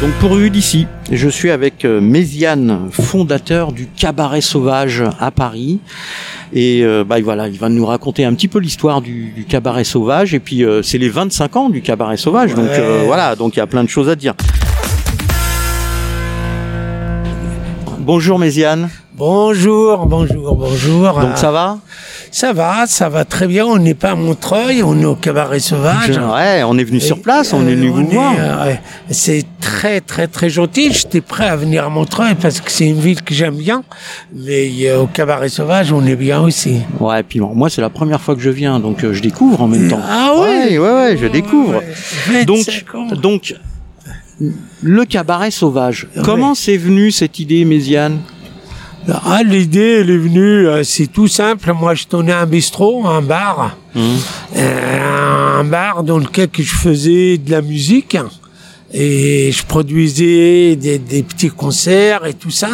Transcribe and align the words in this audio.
Donc 0.00 0.12
pour 0.20 0.36
d'ici, 0.36 0.86
je 1.10 1.28
suis 1.28 1.50
avec 1.50 1.84
euh, 1.84 2.00
Méziane, 2.00 2.88
fondateur 2.92 3.72
du 3.72 3.88
Cabaret 3.88 4.40
Sauvage 4.40 5.02
à 5.18 5.32
Paris. 5.32 5.80
Et 6.52 6.82
euh, 6.84 7.02
bah 7.02 7.16
voilà, 7.20 7.48
il 7.48 7.58
va 7.58 7.68
nous 7.68 7.84
raconter 7.84 8.24
un 8.24 8.32
petit 8.32 8.46
peu 8.46 8.60
l'histoire 8.60 9.00
du, 9.00 9.32
du 9.32 9.44
Cabaret 9.44 9.82
Sauvage. 9.82 10.34
Et 10.34 10.38
puis 10.38 10.64
euh, 10.64 10.82
c'est 10.82 10.98
les 10.98 11.08
25 11.08 11.56
ans 11.56 11.68
du 11.68 11.82
Cabaret 11.82 12.16
Sauvage, 12.16 12.54
donc 12.54 12.68
euh, 12.68 13.02
voilà, 13.06 13.34
donc 13.34 13.56
il 13.56 13.58
y 13.58 13.62
a 13.62 13.66
plein 13.66 13.82
de 13.82 13.88
choses 13.88 14.08
à 14.08 14.14
dire. 14.14 14.34
Bonjour 17.98 18.38
Méziane, 18.38 18.88
Bonjour, 19.18 20.06
bonjour, 20.06 20.54
bonjour. 20.54 21.12
donc 21.20 21.36
ça 21.36 21.50
va? 21.50 21.78
Ça 22.30 22.52
va, 22.52 22.86
ça 22.86 23.08
va 23.08 23.24
très 23.24 23.48
bien. 23.48 23.66
On 23.66 23.76
n'est 23.78 23.94
pas 23.94 24.12
à 24.12 24.14
Montreuil, 24.14 24.82
on 24.84 24.96
est 25.00 25.04
au 25.04 25.16
Cabaret 25.16 25.58
Sauvage. 25.58 26.16
Ouais, 26.16 26.62
on 26.64 26.78
est 26.78 26.84
venu 26.84 27.00
sur 27.00 27.20
place, 27.20 27.52
on 27.52 27.66
est 27.66 27.74
venu 27.74 27.88
Euh, 27.88 27.92
vous 27.92 28.06
voir. 28.06 28.34
euh, 28.38 28.66
ouais. 28.66 28.80
C'est 29.10 29.44
très, 29.60 30.00
très, 30.00 30.28
très 30.28 30.48
gentil. 30.50 30.92
J'étais 30.92 31.20
prêt 31.20 31.48
à 31.48 31.56
venir 31.56 31.84
à 31.84 31.88
Montreuil 31.88 32.36
parce 32.40 32.60
que 32.60 32.70
c'est 32.70 32.86
une 32.86 33.00
ville 33.00 33.22
que 33.22 33.34
j'aime 33.34 33.56
bien. 33.56 33.82
Mais 34.32 34.70
euh, 34.84 35.00
au 35.00 35.06
Cabaret 35.06 35.48
Sauvage, 35.48 35.90
on 35.92 36.04
est 36.06 36.16
bien 36.16 36.40
aussi. 36.40 36.80
Ouais, 37.00 37.22
puis 37.24 37.40
bon, 37.40 37.52
moi 37.54 37.70
c'est 37.70 37.80
la 37.80 37.90
première 37.90 38.20
fois 38.20 38.36
que 38.36 38.40
je 38.40 38.50
viens, 38.50 38.78
donc 38.78 39.04
je 39.10 39.20
découvre 39.20 39.60
en 39.62 39.66
même 39.68 39.88
temps. 39.90 40.00
Ah 40.08 40.32
ouais, 40.38 40.46
ouais 40.46 40.78
ouais, 40.78 40.92
ouais, 40.92 41.16
je 41.20 41.26
découvre. 41.26 41.82
Ouais, 42.30 42.44
Donc, 42.44 42.58
25 42.58 42.94
ans. 42.94 43.06
donc, 43.20 43.54
le 44.82 45.04
cabaret 45.06 45.50
sauvage. 45.50 46.06
Comment 46.24 46.54
c'est 46.54 46.76
venu 46.76 47.10
cette 47.10 47.40
idée, 47.40 47.64
Méziane? 47.64 48.18
Ah, 49.10 49.42
l'idée, 49.42 50.00
elle 50.00 50.10
est 50.10 50.18
venue, 50.18 50.68
euh, 50.68 50.84
c'est 50.84 51.06
tout 51.06 51.28
simple. 51.28 51.72
Moi, 51.72 51.94
je 51.94 52.04
tenais 52.04 52.32
un 52.32 52.44
bistrot, 52.44 53.06
un 53.06 53.22
bar. 53.22 53.76
Euh, 53.96 55.60
un 55.60 55.64
bar 55.64 56.02
dans 56.02 56.18
lequel 56.18 56.48
que 56.48 56.62
je 56.62 56.74
faisais 56.74 57.38
de 57.38 57.50
la 57.50 57.62
musique. 57.62 58.18
Et 58.92 59.50
je 59.52 59.64
produisais 59.64 60.76
des, 60.76 60.98
des 60.98 61.22
petits 61.22 61.48
concerts 61.48 62.26
et 62.26 62.34
tout 62.34 62.50
ça. 62.50 62.68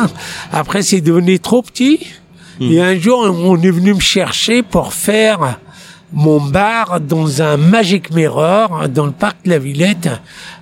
Après, 0.53 0.83
c'est 0.83 1.01
devenu 1.01 1.39
trop 1.39 1.63
petit. 1.63 2.01
Et 2.61 2.81
un 2.81 2.99
jour, 2.99 3.19
on 3.21 3.61
est 3.61 3.71
venu 3.71 3.95
me 3.95 4.01
chercher 4.01 4.63
pour 4.63 4.93
faire 4.93 5.59
mon 6.13 6.41
bar 6.41 7.01
dans 7.01 7.43
un 7.43 7.57
Magic 7.57 8.15
Mirror 8.15 8.89
dans 8.89 9.07
le 9.07 9.13
parc 9.13 9.39
de 9.45 9.51
la 9.51 9.59
Villette 9.59 10.09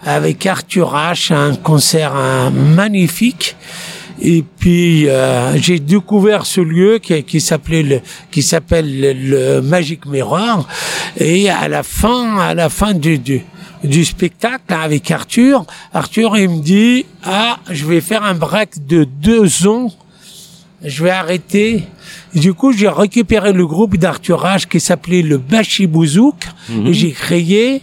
avec 0.03 0.47
Arthur 0.47 0.95
H, 0.95 1.35
un 1.35 1.55
concert 1.55 2.15
magnifique. 2.51 3.57
Et 4.25 4.45
puis 4.61 5.09
euh, 5.09 5.57
j'ai 5.57 5.81
découvert 5.81 6.47
ce 6.47 6.61
lieu 6.61 6.99
qui, 6.99 7.21
qui 7.25 7.41
s'appelait 7.41 7.83
le 7.83 8.01
qui 8.31 8.41
s'appelle 8.41 9.01
le, 9.01 9.13
le 9.13 9.63
Magic 9.63 10.07
Mirror. 10.07 10.69
Et 11.17 11.51
à 11.51 11.67
la 11.67 11.83
fin 11.83 12.39
à 12.39 12.55
la 12.55 12.69
fin 12.69 12.95
du 12.95 13.19
du, 13.19 13.43
du 13.83 14.05
spectacle 14.05 14.73
avec 14.73 15.11
Arthur 15.11 15.65
Arthur 15.93 16.37
il 16.37 16.51
me 16.51 16.63
dit 16.63 17.05
ah 17.25 17.59
je 17.69 17.85
vais 17.85 18.01
faire 18.01 18.23
un 18.23 18.35
break 18.35 18.87
de 18.87 19.03
deux 19.03 19.67
ans. 19.67 19.91
Je 20.85 21.05
vais 21.05 21.11
arrêter. 21.11 21.85
Et 22.35 22.41
du 22.41 22.55
coup, 22.55 22.73
j'ai 22.73 22.89
récupéré 22.89 23.53
le 23.53 23.65
groupe 23.69 23.97
d'Arthur 23.97 24.45
H 24.45 24.67
qui 24.67 24.81
s'appelait 24.81 25.23
le 25.23 25.39
Bachibouzouk 25.39 26.45
et 26.87 26.93
j'ai 26.93 27.13
créé 27.13 27.83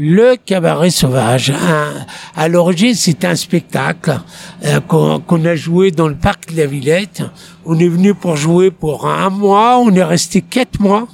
le 0.00 0.36
Cabaret 0.36 0.88
Sauvage. 0.88 1.50
Un- 1.50 2.06
à 2.34 2.48
l'origine, 2.48 2.94
c'est 2.94 3.22
un 3.26 3.36
spectacle 3.36 4.18
euh, 4.64 4.80
qu'on 4.80 5.44
a 5.44 5.54
joué 5.54 5.90
dans 5.90 6.08
le 6.08 6.14
parc 6.14 6.50
de 6.52 6.56
la 6.56 6.66
Villette. 6.66 7.22
On 7.66 7.78
est 7.78 7.88
venu 7.88 8.14
pour 8.14 8.34
jouer 8.34 8.70
pour 8.70 9.06
un 9.06 9.28
mois, 9.28 9.78
on 9.78 9.94
est 9.94 10.02
resté 10.02 10.40
quatre 10.40 10.80
mois. 10.80 11.06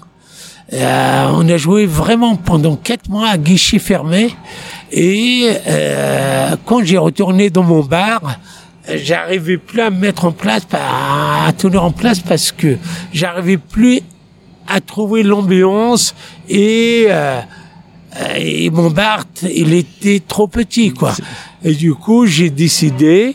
Euh, 0.72 1.26
on 1.32 1.48
a 1.48 1.56
joué 1.56 1.84
vraiment 1.86 2.36
pendant 2.36 2.76
quatre 2.76 3.08
mois 3.08 3.28
à 3.30 3.38
guichet 3.38 3.80
fermé. 3.80 4.32
Et 4.92 5.50
euh, 5.66 6.54
quand 6.64 6.84
j'ai 6.84 6.98
retourné 6.98 7.50
dans 7.50 7.64
mon 7.64 7.82
bar, 7.82 8.38
j'arrivais 8.88 9.58
plus 9.58 9.80
à 9.80 9.90
me 9.90 9.98
mettre 9.98 10.26
en 10.26 10.32
place, 10.32 10.62
à, 10.72 11.52
tenir 11.58 11.82
en 11.82 11.90
place 11.90 12.20
parce 12.20 12.52
que 12.52 12.76
j'arrivais 13.12 13.56
plus 13.56 14.00
à 14.68 14.80
trouver 14.80 15.24
l'ambiance 15.24 16.14
et, 16.48 17.06
euh, 17.08 17.40
et 18.36 18.70
mon 18.70 18.90
bar, 18.90 19.24
t- 19.26 19.52
il 19.60 19.72
était 19.74 20.20
trop 20.26 20.46
petit, 20.48 20.92
quoi. 20.92 21.14
Et 21.64 21.74
du 21.74 21.94
coup, 21.94 22.26
j'ai 22.26 22.50
décidé 22.50 23.34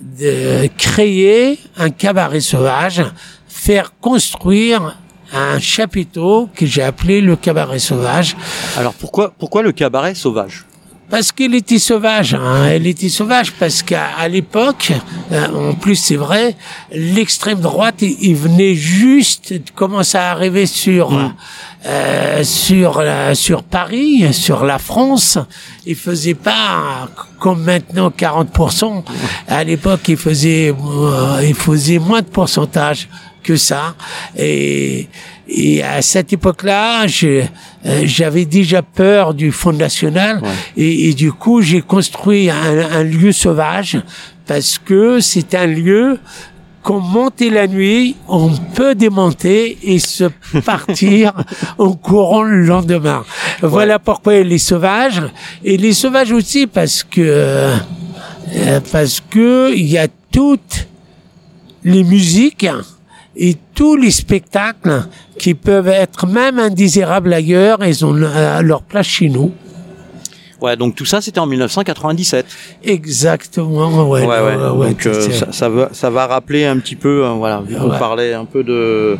de 0.00 0.68
créer 0.76 1.58
un 1.76 1.90
cabaret 1.90 2.40
sauvage, 2.40 3.02
faire 3.48 3.92
construire 4.00 4.96
un 5.32 5.58
chapiteau 5.58 6.48
que 6.54 6.66
j'ai 6.66 6.82
appelé 6.82 7.20
le 7.20 7.34
cabaret 7.36 7.78
sauvage 7.78 8.36
Alors 8.76 8.92
pourquoi, 8.94 9.32
pourquoi 9.38 9.62
le 9.62 9.72
cabaret 9.72 10.14
sauvage? 10.14 10.64
Parce 11.10 11.32
qu'il 11.32 11.54
était 11.54 11.78
sauvage. 11.78 12.34
Hein. 12.34 12.66
Elle 12.66 12.86
était 12.86 13.08
sauvage 13.08 13.52
parce 13.52 13.82
qu'à 13.82 14.26
l'époque, 14.28 14.92
euh, 15.32 15.70
en 15.70 15.74
plus 15.74 15.96
c'est 15.96 16.16
vrai, 16.16 16.56
l'extrême 16.92 17.60
droite, 17.60 17.96
il, 18.00 18.16
il 18.20 18.34
venait 18.36 18.74
juste 18.74 19.52
de 19.52 19.70
commencer 19.74 20.18
à 20.18 20.30
arriver 20.30 20.66
sur 20.66 21.12
euh, 21.86 22.42
sur 22.44 23.02
la- 23.02 23.34
sur 23.34 23.62
Paris, 23.62 24.32
sur 24.32 24.64
la 24.64 24.78
France. 24.78 25.38
Il 25.86 25.96
faisait 25.96 26.34
pas 26.34 27.08
comme 27.38 27.62
maintenant 27.62 28.10
40%. 28.10 29.04
À 29.48 29.62
l'époque, 29.64 30.00
il 30.08 30.16
faisait 30.16 30.72
euh, 30.74 31.42
il 31.46 31.54
faisait 31.54 31.98
moins 31.98 32.22
de 32.22 32.26
pourcentage 32.26 33.08
que 33.42 33.56
ça. 33.56 33.94
Et, 34.38 35.08
et 35.48 35.82
à 35.82 36.00
cette 36.02 36.32
époque-là, 36.32 37.06
euh, 37.22 37.44
j'avais 38.04 38.44
déjà 38.44 38.82
peur 38.82 39.34
du 39.34 39.52
Front 39.52 39.72
National. 39.72 40.40
Et, 40.76 41.08
et 41.10 41.14
du 41.14 41.32
coup, 41.32 41.60
j'ai 41.60 41.82
construit 41.82 42.50
un, 42.50 42.78
un 42.92 43.02
lieu 43.02 43.32
sauvage 43.32 44.00
parce 44.46 44.78
que 44.78 45.20
c'est 45.20 45.54
un 45.54 45.66
lieu 45.66 46.18
qu'on 46.82 47.00
montait 47.00 47.48
la 47.48 47.66
nuit, 47.66 48.14
on 48.28 48.50
peut 48.74 48.94
démonter 48.94 49.78
et 49.82 49.98
se 49.98 50.24
partir 50.64 51.32
en 51.78 51.92
courant 51.92 52.42
le 52.42 52.62
lendemain. 52.64 53.24
Voilà 53.62 53.98
pourquoi 53.98 54.40
les 54.40 54.58
sauvages. 54.58 55.22
Et 55.64 55.76
les 55.78 55.94
sauvages 55.94 56.30
aussi 56.32 56.66
parce 56.66 57.02
que 57.02 57.20
euh, 57.20 58.80
parce 58.92 59.22
que 59.30 59.74
il 59.74 59.86
y 59.86 59.98
a 59.98 60.08
toutes 60.30 60.86
les 61.84 62.04
musiques 62.04 62.66
et 63.36 63.56
tous 63.74 63.96
les 63.96 64.10
spectacles 64.10 65.04
qui 65.38 65.54
peuvent 65.54 65.88
être 65.88 66.26
même 66.26 66.58
indésirables 66.58 67.32
ailleurs, 67.32 67.78
ils 67.84 68.04
ont 68.04 68.14
euh, 68.16 68.62
leur 68.62 68.82
place 68.82 69.06
chez 69.06 69.28
nous. 69.28 69.52
Ouais, 70.60 70.76
donc 70.76 70.94
tout 70.94 71.04
ça 71.04 71.20
c'était 71.20 71.40
en 71.40 71.46
1997. 71.46 72.46
Exactement, 72.84 74.08
ouais. 74.08 74.24
Ouais, 74.24 74.26
ouais. 74.26 74.40
ouais, 74.56 74.68
ouais, 74.70 74.88
donc 74.90 75.04
euh, 75.06 75.30
ça, 75.30 75.52
ça 75.52 75.68
va, 75.68 75.90
ça 75.92 76.08
va 76.10 76.26
rappeler 76.26 76.64
un 76.64 76.78
petit 76.78 76.96
peu, 76.96 77.26
hein, 77.26 77.34
voilà. 77.34 77.62
On 77.80 77.90
parlait 77.90 78.32
un 78.32 78.46
peu 78.46 78.62
de, 78.64 79.18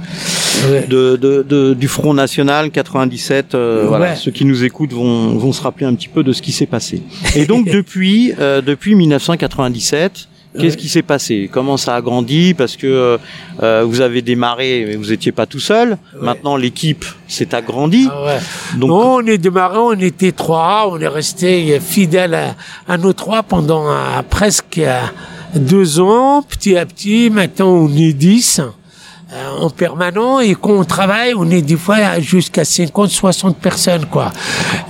de, 0.88 1.16
de, 1.16 1.42
de- 1.46 1.74
du 1.74 1.88
Front 1.88 2.14
National 2.14 2.70
97. 2.70 3.54
euh, 3.54 3.84
Voilà, 3.88 4.16
ceux 4.16 4.30
qui 4.30 4.46
nous 4.46 4.64
écoutent 4.64 4.92
vont, 4.94 5.36
vont 5.36 5.52
se 5.52 5.60
rappeler 5.60 5.84
un 5.86 5.94
petit 5.94 6.08
peu 6.08 6.22
de 6.22 6.32
ce 6.32 6.40
qui 6.40 6.52
s'est 6.52 6.66
passé. 6.66 7.02
Et 7.36 7.44
donc 7.44 7.66
depuis, 7.70 8.32
euh, 8.38 8.62
depuis 8.62 8.94
1997. 8.94 10.28
Qu'est-ce 10.58 10.76
qui 10.76 10.88
s'est 10.88 11.02
passé? 11.02 11.50
Comment 11.52 11.76
ça 11.76 11.96
a 11.96 12.00
grandi? 12.00 12.54
Parce 12.54 12.76
que 12.76 12.86
euh, 12.86 13.18
euh, 13.62 13.84
vous 13.86 14.00
avez 14.00 14.22
démarré, 14.22 14.84
mais 14.86 14.96
vous 14.96 15.12
étiez 15.12 15.32
pas 15.32 15.46
tout 15.46 15.58
seul. 15.60 15.98
Maintenant, 16.20 16.56
l'équipe 16.56 17.04
s'est 17.26 17.54
agrandie. 17.54 18.08
Ah 18.10 18.24
ouais. 18.24 18.38
Donc, 18.78 18.88
Non, 18.90 19.14
on 19.16 19.26
est 19.26 19.38
démarré, 19.38 19.78
on 19.78 19.92
était 19.98 20.32
trois, 20.32 20.88
on 20.90 21.00
est 21.00 21.08
resté 21.08 21.80
fidèle 21.80 22.34
à, 22.34 22.54
à 22.86 22.96
nos 22.96 23.12
trois 23.12 23.42
pendant 23.42 23.88
euh, 23.90 24.22
presque 24.30 24.78
euh, 24.78 25.00
deux 25.56 25.98
ans, 26.00 26.42
petit 26.42 26.76
à 26.76 26.86
petit. 26.86 27.30
Maintenant, 27.30 27.70
on 27.70 27.96
est 27.96 28.12
dix 28.12 28.60
en 29.60 29.70
permanent 29.70 30.40
et 30.40 30.54
quand 30.54 30.70
on 30.72 30.84
travaille, 30.84 31.34
on 31.36 31.50
est 31.50 31.62
des 31.62 31.76
fois 31.76 32.20
jusqu'à 32.20 32.64
50, 32.64 33.10
60 33.10 33.56
personnes, 33.58 34.06
quoi. 34.06 34.30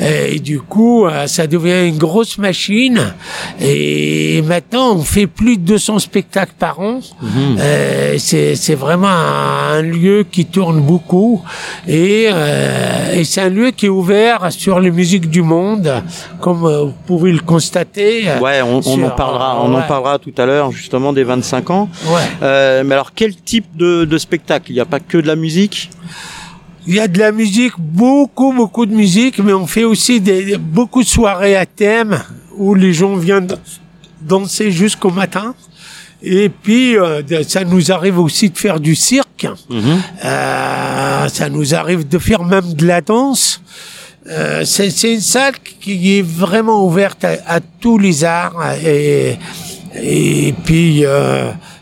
Et 0.01 0.39
du 0.39 0.61
coup, 0.61 1.07
euh, 1.07 1.27
ça 1.27 1.47
devient 1.47 1.89
une 1.89 1.99
grosse 1.99 2.39
machine. 2.39 3.15
Et 3.61 4.43
maintenant, 4.43 4.95
on 4.97 5.03
fait 5.03 5.27
plus 5.27 5.57
de 5.57 5.63
200 5.63 5.99
spectacles 6.01 6.55
par 6.59 6.81
an. 6.81 7.01
Euh, 7.59 8.17
c'est 8.19 8.55
c'est 8.57 8.75
vraiment 8.75 9.09
un, 9.09 9.79
un 9.79 9.83
lieu 9.83 10.25
qui 10.31 10.45
tourne 10.47 10.81
beaucoup 10.81 11.43
et, 11.89 12.27
euh, 12.31 13.15
et 13.15 13.25
c'est 13.25 13.41
un 13.41 13.49
lieu 13.49 13.71
qui 13.71 13.87
est 13.87 13.91
ouvert 13.91 14.51
sur 14.51 14.81
les 14.81 14.91
musiques 14.91 15.29
du 15.31 15.43
monde, 15.43 16.03
comme 16.41 16.65
euh, 16.65 16.85
vous 16.85 16.95
pouvez 17.07 17.33
le 17.33 17.41
constater. 17.41 18.29
euh, 18.29 18.41
Ouais, 18.41 18.61
on, 18.63 18.81
on 18.85 19.03
en 19.05 19.11
parlera, 19.11 19.61
on 19.63 19.75
en 19.75 19.83
parlera 19.83 20.19
tout 20.19 20.33
à 20.37 20.47
l'heure 20.47 20.71
justement 20.73 21.13
des 21.13 21.25
25 21.25 21.71
ans. 21.71 21.89
Ouais. 22.07 22.21
Euh, 22.43 22.83
mais 22.85 22.95
alors 22.95 23.13
quel 23.15 23.35
type 23.37 23.67
de, 23.77 24.05
de 24.05 24.19
spectacle 24.19 24.34
Il 24.69 24.75
n'y 24.75 24.81
a 24.81 24.85
pas 24.85 25.01
que 25.01 25.19
de 25.19 25.27
la 25.27 25.37
musique 25.37 25.91
Il 26.87 26.95
y 26.95 27.01
a 27.01 27.09
de 27.09 27.19
la 27.19 27.33
musique, 27.33 27.75
beaucoup, 27.79 28.53
beaucoup 28.53 28.87
de 28.87 28.95
musique, 28.95 29.39
mais 29.39 29.53
on 29.53 29.67
fait 29.67 29.85
aussi 29.85 30.21
des, 30.21 30.57
beaucoup 30.59 31.03
de 31.03 31.09
soirées 31.09 31.57
à 31.57 31.67
thème 31.67 32.23
où 32.57 32.75
les 32.75 32.93
gens 32.93 33.17
viennent 33.17 33.49
danser 34.21 34.71
jusqu'au 34.71 35.11
matin. 35.11 35.55
Et 36.23 36.49
puis, 36.49 36.97
euh, 36.97 37.23
ça 37.47 37.65
nous 37.65 37.93
arrive 37.93 38.19
aussi 38.19 38.49
de 38.49 38.57
faire 38.57 38.81
du 38.81 38.95
cirque. 38.95 39.47
Euh, 40.25 41.29
ça 41.29 41.49
nous 41.51 41.75
arrive 41.75 42.09
de 42.09 42.19
faire 42.19 42.45
même 42.45 42.73
de 42.73 42.87
la 42.87 43.01
danse. 43.03 43.61
euh, 44.31 44.65
c'est 44.65 45.13
une 45.13 45.21
salle 45.21 45.53
qui 45.81 46.19
est 46.19 46.23
vraiment 46.23 46.87
ouverte 46.87 47.25
à, 47.25 47.61
tous 47.61 47.99
les 47.99 48.25
arts 48.25 48.73
et, 48.83 49.39
et 49.95 50.55
puis 50.65 51.05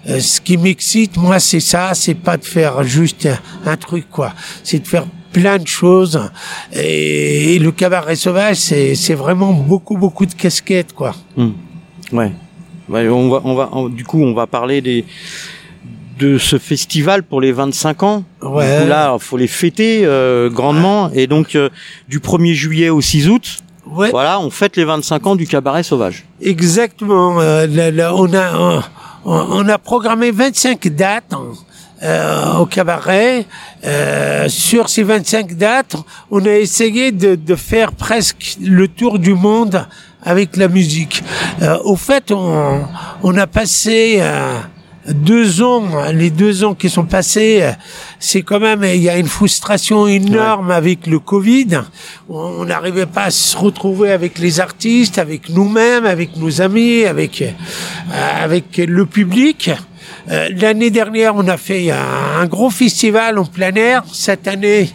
euh, 0.09 0.21
ce 0.21 0.41
qui 0.41 0.57
m'excite 0.57 1.17
moi 1.17 1.39
c'est 1.39 1.61
ça 1.61 1.95
c'est 1.95 2.15
pas 2.15 2.37
de 2.37 2.45
faire 2.45 2.83
juste 2.83 3.29
un, 3.65 3.77
truc 3.77 4.09
quoi 4.11 4.33
c'est 4.65 4.81
de 4.81 4.87
faire 4.87 5.07
plein 5.33 5.59
de 5.59 5.67
choses 5.67 6.21
et, 6.73 7.59
le 7.59 7.71
cabaret 7.73 8.17
sauvage 8.17 8.57
c'est 8.57 8.95
c'est 8.95 9.15
vraiment 9.15 9.53
beaucoup 9.53 9.97
beaucoup 9.97 10.27
de 10.27 10.35
casquettes 10.35 10.93
quoi 10.93 11.15
mmh. 11.37 11.49
ouais. 12.13 12.33
ouais 12.89 13.09
on 13.09 13.29
va 13.31 13.41
on 13.45 13.55
va 13.55 13.71
du 13.91 14.05
coup 14.05 14.23
on 14.23 14.35
va 14.35 14.47
parler 14.47 14.81
des 14.81 15.05
de 16.23 16.39
ce 16.39 16.59
festival 16.59 17.23
pour 17.23 17.41
les 17.41 17.53
25 17.53 18.03
ans. 18.03 18.25
Ouais. 18.43 18.77
Du 18.77 18.83
coup, 18.83 18.89
là, 18.89 19.17
faut 19.19 19.37
les 19.37 19.47
fêter 19.47 20.03
euh, 20.05 20.51
grandement. 20.51 21.11
Et 21.13 21.27
donc, 21.27 21.57
euh, 21.57 21.69
du 22.09 22.21
1er 22.21 22.53
juillet 22.53 22.91
au 22.91 23.01
6 23.01 23.29
août, 23.29 23.59
ouais. 23.87 24.11
voilà, 24.11 24.39
on 24.41 24.51
fête 24.51 24.77
les 24.77 24.85
25 24.85 25.27
ans 25.27 25.37
du 25.37 25.47
cabaret 25.47 25.83
sauvage. 25.83 26.25
Exactement. 26.41 27.41
Euh, 27.41 27.67
on 28.15 28.33
a 28.35 28.83
on, 29.25 29.69
a 29.69 29.79
programmé 29.79 30.31
25 30.31 30.89
dates. 30.89 31.35
au 32.59 32.67
cabaret. 32.67 33.47
sur 34.49 34.89
ces 34.89 35.03
25 35.03 35.55
dates, 35.57 35.97
on 36.31 36.45
a 36.45 36.51
essayé 36.51 37.13
de, 37.13 37.55
faire 37.55 37.93
presque 37.93 38.57
le 38.61 38.89
tour 38.89 39.19
du 39.19 39.35
monde 39.35 39.87
avec 40.25 40.57
la 40.57 40.69
musique. 40.69 41.23
au 41.85 41.97
fait, 41.97 42.33
on 42.33 43.37
a 43.37 43.47
passé 43.47 44.21
deux 45.09 45.63
ans, 45.63 46.11
les 46.13 46.31
deux 46.31 46.65
ans 46.65 46.75
qui 46.75 46.89
sont 46.89 47.05
passés, 47.05 47.69
c'est 48.19 48.43
quand 48.43 48.61
même, 48.61 48.85
il 48.85 49.03
y 49.03 49.09
a 49.09 49.19
une 49.19 49.27
frustration 49.27 50.07
énorme 50.07 50.71
avec 50.71 51.07
le 51.07 51.19
Covid. 51.19 51.83
On 52.29 52.65
n'arrivait 52.65 53.07
pas 53.07 53.25
à 53.25 53.31
se 53.31 53.57
retrouver 53.57 54.13
avec 54.13 54.39
les 54.39 54.61
artistes, 54.61 55.19
avec 55.19 55.49
nous-mêmes, 55.49 56.07
avec 56.07 56.37
nos 56.37 56.61
amis, 56.61 57.05
avec, 57.05 57.43
euh, 57.43 57.51
avec 58.43 58.77
le 58.77 59.07
public. 59.07 59.71
Euh, 60.31 60.49
l'année 60.57 60.91
dernière, 60.91 61.35
on 61.35 61.49
a 61.49 61.57
fait 61.57 61.91
un, 61.91 62.47
gros 62.47 62.71
festival 62.71 63.39
en 63.39 63.45
plein 63.45 63.75
air. 63.75 64.03
Cette 64.13 64.47
année, 64.47 64.91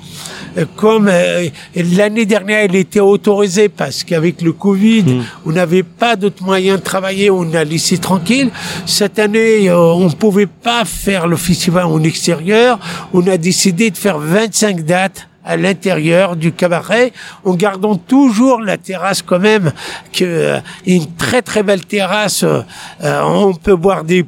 comme 0.76 1.08
euh, 1.12 1.48
l'année 1.76 2.26
dernière, 2.26 2.66
il 2.66 2.76
était 2.76 3.00
autorisé 3.00 3.70
parce 3.70 4.04
qu'avec 4.04 4.42
le 4.42 4.54
Covid, 4.54 5.04
hmm. 5.04 5.24
on 5.46 5.52
n'avait 5.52 5.84
pas 5.84 6.16
d'autres 6.16 6.44
moyens 6.44 6.80
de 6.80 6.84
travailler, 6.84 7.30
on 7.30 7.54
a 7.54 7.64
laissé 7.64 7.98
tranquille. 7.98 8.50
Cette 8.86 9.20
année, 9.20 9.72
on 9.72 10.06
ne 10.06 10.14
pouvait 10.14 10.48
pas 10.48 10.86
faire 10.86 11.28
le 11.28 11.36
festival 11.36 11.86
en 11.86 12.02
extérieur. 12.04 12.80
On 13.14 13.26
a 13.28 13.38
décidé 13.38 13.92
de 13.92 13.98
faire 13.98 14.18
25 14.18 14.84
dates 14.84 15.28
à 15.44 15.56
l'intérieur 15.56 16.36
du 16.36 16.52
cabaret, 16.52 17.14
en 17.46 17.54
gardant 17.54 17.96
toujours 17.96 18.60
la 18.60 18.78
terrasse 18.78 19.22
quand 19.22 19.40
même, 19.40 19.72
que 20.12 20.58
une 20.86 21.06
très 21.16 21.42
très 21.42 21.64
belle 21.64 21.86
terrasse. 21.86 22.44
on 23.02 23.54
peut 23.54 23.78
boire 23.78 24.04
des 24.04 24.26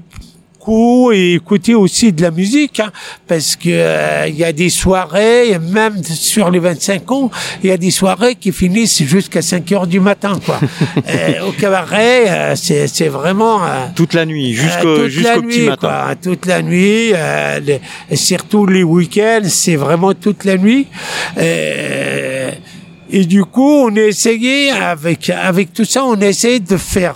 et 1.11 1.33
écouter 1.35 1.73
aussi 1.73 2.11
de 2.11 2.21
la 2.21 2.31
musique, 2.31 2.79
hein, 2.79 2.91
parce 3.27 3.55
que 3.55 3.69
euh, 3.69 4.27
il 4.27 4.35
y 4.35 4.43
a 4.43 4.51
des 4.51 4.69
soirées, 4.69 5.57
même 5.59 6.03
sur 6.03 6.51
les 6.51 6.59
25 6.59 7.11
ans, 7.11 7.31
il 7.63 7.69
y 7.69 7.73
a 7.73 7.77
des 7.77 7.91
soirées 7.91 8.35
qui 8.35 8.51
finissent 8.51 9.03
jusqu'à 9.03 9.41
5 9.41 9.71
heures 9.71 9.87
du 9.87 9.99
matin, 9.99 10.39
quoi. 10.45 10.59
Euh, 11.09 11.47
au 11.47 11.51
cabaret, 11.51 12.29
euh, 12.29 12.55
c'est, 12.55 12.87
c'est 12.87 13.07
vraiment 13.07 13.61
toute 13.95 14.13
la 14.13 14.25
nuit, 14.25 14.53
jusqu'au, 14.53 15.07
jusqu'au 15.07 15.41
petit 15.41 15.61
matin. 15.61 15.77
Quoi, 15.79 16.15
toute 16.21 16.45
la 16.45 16.61
nuit, 16.61 17.13
les, 17.65 17.81
surtout 18.15 18.65
les 18.65 18.83
week-ends, 18.83 19.41
c'est 19.45 19.75
vraiment 19.75 20.13
toute 20.13 20.45
la 20.45 20.57
nuit. 20.57 20.87
et 21.37 23.25
du 23.25 23.43
coup, 23.45 23.85
on 23.87 23.95
a 23.95 24.01
essayé 24.01 24.71
avec 24.71 25.29
avec 25.29 25.73
tout 25.73 25.85
ça, 25.85 26.03
on 26.05 26.21
a 26.21 26.27
essayé 26.27 26.59
de 26.59 26.77
faire, 26.77 27.15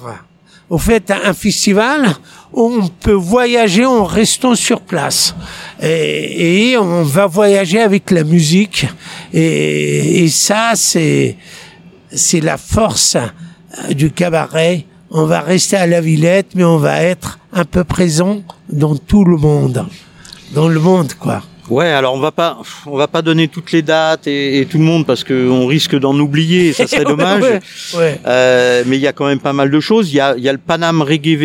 au 0.70 0.78
fait, 0.78 1.12
un 1.12 1.34
festival 1.34 2.16
on 2.54 2.88
peut 2.88 3.12
voyager 3.12 3.86
en 3.86 4.06
restant 4.06 4.56
sur 4.56 4.82
place. 4.82 5.36
Et, 5.82 6.76
on 6.78 7.04
va 7.04 7.26
voyager 7.26 7.82
avec 7.82 8.12
la 8.12 8.24
musique. 8.24 8.88
Et, 9.34 10.28
ça, 10.30 10.74
c'est, 10.76 11.36
c'est 12.12 12.42
la 12.42 12.58
force 12.58 13.16
euh, 13.16 13.94
du 13.94 14.12
cabaret. 14.12 14.86
On 15.10 15.26
va 15.26 15.42
rester 15.42 15.76
à 15.76 15.88
la 15.88 16.02
Villette, 16.02 16.56
mais 16.56 16.64
on 16.64 16.78
va 16.78 17.02
être 17.02 17.40
un 17.52 17.66
peu 17.66 17.84
présent 17.84 18.42
dans 18.70 18.96
tout 18.96 19.24
le 19.24 19.38
monde. 19.38 19.86
Dans 20.54 20.68
le 20.68 20.80
monde, 20.80 21.14
quoi. 21.14 21.44
Ouais, 21.70 21.88
alors 21.88 22.14
on 22.14 22.20
va 22.20 22.32
pas, 22.32 22.58
on 22.86 22.98
va 22.98 23.08
pas 23.08 23.22
donner 23.22 23.48
toutes 23.48 23.72
les 23.72 23.82
dates 23.82 24.28
et, 24.28 24.68
tout 24.70 24.78
le 24.78 24.84
monde 24.84 25.06
parce 25.06 25.24
que 25.24 25.50
on 25.50 25.66
risque 25.66 25.98
d'en 25.98 26.18
oublier, 26.20 26.74
ça 26.74 26.88
serait 26.88 27.04
dommage. 27.06 27.44
Euh, 27.96 28.84
mais 28.86 28.98
il 28.98 29.02
y 29.02 29.08
a 29.08 29.14
quand 29.14 29.26
même 29.26 29.40
pas 29.40 29.54
mal 29.54 29.72
de 29.72 29.80
choses. 29.80 30.12
Il 30.12 30.16
y 30.16 30.20
a, 30.20 30.36
il 30.38 30.44
y 30.44 30.50
a 30.50 30.52
le 30.52 30.58
Panam 30.58 31.02
Reggae 31.02 31.38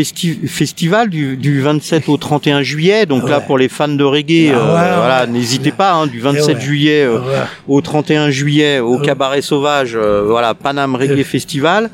Festival 0.46 1.08
du, 1.08 1.36
du 1.36 1.60
27 1.60 2.08
au 2.08 2.16
31 2.16 2.62
juillet. 2.62 3.06
Donc 3.06 3.28
là, 3.28 3.40
pour 3.40 3.58
les 3.58 3.68
fans 3.68 3.88
de 3.88 4.04
reggae, 4.04 4.52
ah 4.52 4.58
euh, 4.58 4.96
voilà, 4.96 5.26
n'hésitez 5.26 5.72
pas. 5.72 5.92
Hein, 5.92 6.06
du 6.06 6.20
27 6.20 6.60
juillet 6.60 7.04
euh, 7.04 7.20
au 7.68 7.80
31 7.80 8.30
juillet 8.30 8.80
au 8.80 8.98
Cabaret 8.98 9.42
Sauvage, 9.42 9.96
voilà, 9.96 10.54
Panam 10.54 10.96
Reggae 10.96 11.22
Festival. 11.22 11.90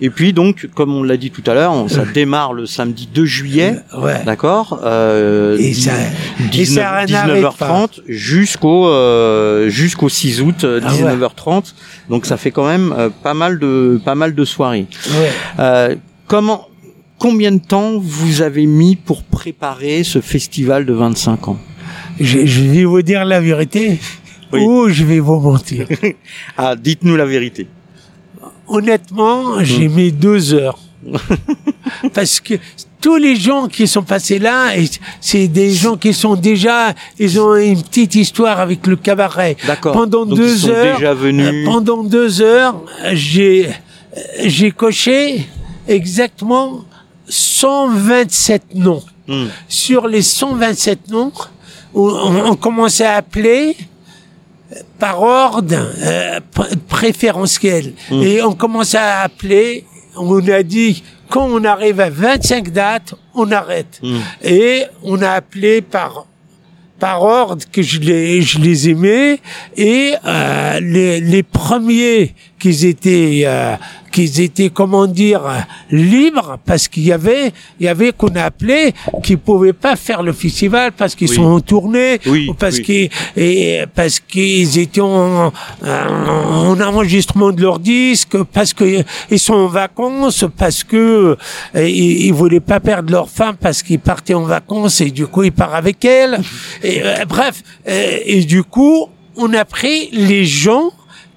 Et 0.00 0.10
puis 0.10 0.32
donc, 0.32 0.68
comme 0.74 0.94
on 0.94 1.02
l'a 1.02 1.16
dit 1.16 1.30
tout 1.30 1.42
à 1.46 1.54
l'heure, 1.54 1.88
ça 1.88 2.04
démarre 2.04 2.52
le 2.52 2.66
samedi 2.66 3.08
2 3.12 3.24
juillet, 3.24 3.76
ouais. 3.96 4.22
d'accord 4.24 4.80
euh, 4.84 5.56
et 5.58 5.72
ça, 5.74 5.92
19, 6.50 6.84
h 6.84 7.56
30 7.56 8.00
jusqu'au 8.08 8.88
euh, 8.88 9.68
jusqu'au 9.68 10.08
6 10.08 10.40
août 10.40 10.64
19h30. 10.64 10.64
Euh, 10.64 11.30
ah 11.46 11.60
donc 12.08 12.26
ça 12.26 12.36
fait 12.36 12.50
quand 12.50 12.66
même 12.66 12.94
euh, 12.96 13.10
pas 13.22 13.34
mal 13.34 13.58
de 13.58 14.00
pas 14.04 14.14
mal 14.14 14.34
de 14.34 14.44
soirées. 14.44 14.86
Ouais. 15.06 15.30
Euh, 15.58 15.96
comment 16.26 16.68
combien 17.18 17.52
de 17.52 17.60
temps 17.60 17.98
vous 17.98 18.42
avez 18.42 18.66
mis 18.66 18.96
pour 18.96 19.22
préparer 19.22 20.04
ce 20.04 20.20
festival 20.20 20.86
de 20.86 20.92
25 20.92 21.48
ans? 21.48 21.58
Je, 22.20 22.46
je, 22.46 22.62
vais 22.62 22.84
vous 22.84 23.02
dire 23.02 23.24
la 23.24 23.40
vérité 23.40 23.98
ou 24.52 24.88
je 24.88 25.04
vais 25.04 25.20
vous 25.20 25.40
mentir? 25.40 25.86
ah, 26.56 26.76
dites-nous 26.76 27.16
la 27.16 27.26
vérité 27.26 27.66
honnêtement, 28.74 29.62
j'ai 29.62 29.88
mis 29.88 30.12
deux 30.12 30.52
heures. 30.54 30.78
Parce 32.14 32.40
que 32.40 32.54
tous 33.00 33.16
les 33.16 33.36
gens 33.36 33.68
qui 33.68 33.86
sont 33.86 34.02
passés 34.02 34.38
là, 34.38 34.70
c'est 35.20 35.48
des 35.48 35.70
gens 35.72 35.96
qui 35.96 36.14
sont 36.14 36.34
déjà, 36.34 36.94
ils 37.18 37.38
ont 37.38 37.54
une 37.56 37.82
petite 37.82 38.14
histoire 38.14 38.60
avec 38.60 38.86
le 38.86 38.96
cabaret. 38.96 39.56
D'accord. 39.66 39.92
Pendant 39.92 40.24
deux 40.24 40.68
heures, 40.68 40.96
déjà 40.96 41.14
venus. 41.14 41.46
Euh, 41.46 41.64
pendant 41.66 42.02
deux 42.02 42.40
heures, 42.40 42.80
j'ai 43.12 43.68
j'ai 44.44 44.70
coché 44.70 45.46
exactement 45.86 46.84
127 47.28 48.74
noms. 48.74 49.02
Hmm. 49.28 49.46
Sur 49.68 50.08
les 50.08 50.22
127 50.22 51.10
noms, 51.10 51.32
on, 51.94 52.08
on 52.46 52.56
commençait 52.56 53.04
à 53.06 53.16
appeler 53.16 53.76
par 54.98 55.22
ordre 55.22 55.76
euh, 56.02 56.40
préférentiel. 56.88 57.92
Mmh. 58.10 58.22
Et 58.22 58.42
on 58.42 58.54
commence 58.54 58.94
à 58.94 59.20
appeler, 59.20 59.84
on 60.16 60.46
a 60.48 60.62
dit, 60.62 61.02
quand 61.28 61.46
on 61.46 61.64
arrive 61.64 62.00
à 62.00 62.10
25 62.10 62.70
dates, 62.70 63.14
on 63.34 63.50
arrête. 63.52 64.00
Mmh. 64.02 64.16
Et 64.44 64.84
on 65.02 65.20
a 65.22 65.30
appelé 65.30 65.82
par 65.82 66.26
par 67.00 67.22
ordre 67.22 67.64
que 67.70 67.82
je 67.82 67.98
les 67.98 68.40
je 68.40 68.60
les 68.60 68.88
aimais 68.88 69.40
et 69.76 70.14
euh, 70.24 70.80
les, 70.80 71.20
les 71.20 71.42
premiers 71.42 72.34
qu'ils 72.64 72.86
étaient 72.86 73.42
euh, 73.44 73.76
qu'ils 74.10 74.40
étaient 74.40 74.70
comment 74.70 75.06
dire 75.06 75.42
libres 75.90 76.56
parce 76.64 76.88
qu'il 76.88 77.02
y 77.02 77.12
avait 77.12 77.52
il 77.78 77.84
y 77.84 77.88
avait 77.90 78.12
qu'on 78.12 78.34
a 78.36 78.44
appelé 78.44 78.94
qui 79.22 79.36
pouvaient 79.36 79.74
pas 79.74 79.96
faire 79.96 80.22
le 80.22 80.32
festival 80.32 80.92
parce 80.92 81.14
qu'ils 81.14 81.28
sont 81.28 81.44
en 81.44 81.60
tournée 81.60 82.18
ou 82.48 82.54
parce 82.54 82.80
qu'ils 82.80 83.10
et 83.36 83.82
parce 83.94 84.18
qu'ils 84.18 84.78
étaient 84.78 85.02
en, 85.02 85.52
en, 85.82 86.80
enregistrement 86.80 87.52
de 87.52 87.60
leur 87.60 87.78
disque 87.80 88.42
parce 88.44 88.72
que 88.72 89.04
ils 89.30 89.38
sont 89.38 89.52
en 89.52 89.66
vacances 89.66 90.46
parce 90.56 90.84
que 90.84 91.36
ils, 91.74 92.26
ils 92.28 92.32
voulaient 92.32 92.60
pas 92.60 92.80
perdre 92.80 93.12
leur 93.12 93.28
femme 93.28 93.56
parce 93.60 93.82
qu'ils 93.82 94.00
partaient 94.00 94.32
en 94.32 94.44
vacances 94.44 95.02
et 95.02 95.10
du 95.10 95.26
coup 95.26 95.42
ils 95.42 95.52
partent 95.52 95.74
avec 95.74 96.02
elle. 96.02 96.40
Et 96.82 97.02
euh, 97.02 97.26
bref 97.28 97.62
et 97.84 98.42
du 98.44 98.62
coup 98.62 99.08
on 99.36 99.52
a 99.52 99.66
pris 99.66 100.08
les 100.12 100.46
gens 100.46 100.92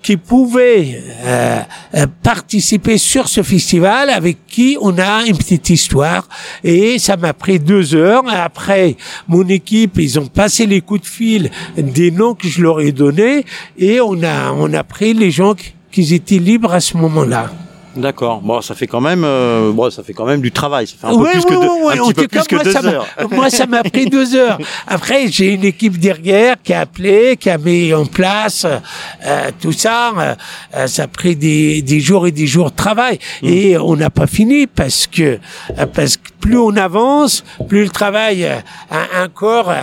qui 0.07 0.15
pouvaient 0.15 1.03
euh, 1.25 1.59
euh, 1.95 2.07
participer 2.23 2.97
sur 2.97 3.27
ce 3.27 3.43
festival 3.43 4.09
avec 4.09 4.37
qui 4.47 4.77
on 4.79 4.97
a 4.97 5.25
une 5.25 5.37
petite 5.37 5.69
histoire. 5.69 6.29
Et 6.63 6.97
ça 6.97 7.17
m'a 7.17 7.33
pris 7.33 7.59
deux 7.59 7.93
heures. 7.93 8.23
Après 8.29 8.95
mon 9.27 9.45
équipe 9.49 9.97
ils 9.97 10.17
ont 10.17 10.27
passé 10.27 10.65
les 10.65 10.79
coups 10.79 11.01
de 11.01 11.07
fil 11.07 11.51
des 11.75 12.11
noms 12.11 12.35
que 12.35 12.47
je 12.47 12.61
leur 12.61 12.79
ai 12.79 12.93
donnés. 12.93 13.43
Et 13.77 13.99
on 13.99 14.23
a 14.23 14.53
on 14.53 14.73
a 14.73 14.85
pris 14.85 15.13
les 15.13 15.29
gens 15.29 15.55
qui 15.91 16.13
étaient 16.13 16.39
libres 16.39 16.73
à 16.73 16.79
ce 16.79 16.95
moment-là 16.95 17.51
D'accord. 17.98 18.42
Bon, 18.42 18.62
ça 18.62 18.75
fait 18.75 18.88
quand 18.88 19.01
même, 19.01 19.24
euh, 19.25 19.72
bon, 19.74 19.89
ça 19.89 20.04
fait 20.04 20.13
quand 20.13 20.25
même 20.25 20.42
du 20.42 20.51
travail. 20.51 20.88
Ça 20.88 20.96
fait 21.00 21.08
un 21.08 21.18
peu 21.18 21.24
plus 21.25 21.39
ouais, 21.39 21.44
que 21.44 21.50
deux, 21.54 21.86
ouais, 21.86 21.94
un 22.00 22.04
petit 22.04 22.13
peu 22.13 22.22
tout 22.24 22.27
cas, 22.27 22.39
plus 22.39 22.48
que 22.48 22.56
moi, 22.56 22.63
deux 22.63 22.72
ça 22.72 22.82
m'a- 22.82 22.89
heures. 22.92 23.08
Moi, 23.32 23.50
ça 23.50 23.66
m'a 23.66 23.84
pris 23.84 24.06
deux 24.06 24.36
heures. 24.36 24.58
Après, 24.88 25.27
j'ai 25.30 25.54
une 25.54 25.63
équipe 25.66 25.98
derrière 25.98 26.56
qui 26.63 26.74
a 26.74 26.82
appelé, 26.82 27.38
qui 27.38 27.50
a 27.50 27.58
mis 27.58 27.94
en 27.94 28.06
place 28.06 28.66
euh, 28.66 29.50
tout 29.60 29.72
ça. 29.72 30.12
Euh, 30.18 30.36
euh, 30.75 30.88
ça 30.88 31.04
a 31.04 31.08
pris 31.08 31.36
des, 31.36 31.82
des 31.82 32.00
jours 32.00 32.27
et 32.27 32.32
des 32.32 32.48
jours 32.48 32.70
de 32.72 32.75
travail. 32.75 33.20
Mmh. 33.42 33.48
Et 33.48 33.77
on 33.77 33.96
n'a 33.96 34.10
pas 34.10 34.27
fini 34.27 34.68
parce 34.68 35.08
que 35.08 35.39
euh, 35.77 35.86
parce 35.94 36.18
que 36.18 36.24
plus 36.39 36.58
on 36.58 36.75
avance, 36.75 37.44
plus 37.67 37.84
le 37.84 37.89
travail 37.89 38.46
euh, 38.46 38.58
a 38.91 39.24
encore. 39.25 39.70
euh, 39.70 39.75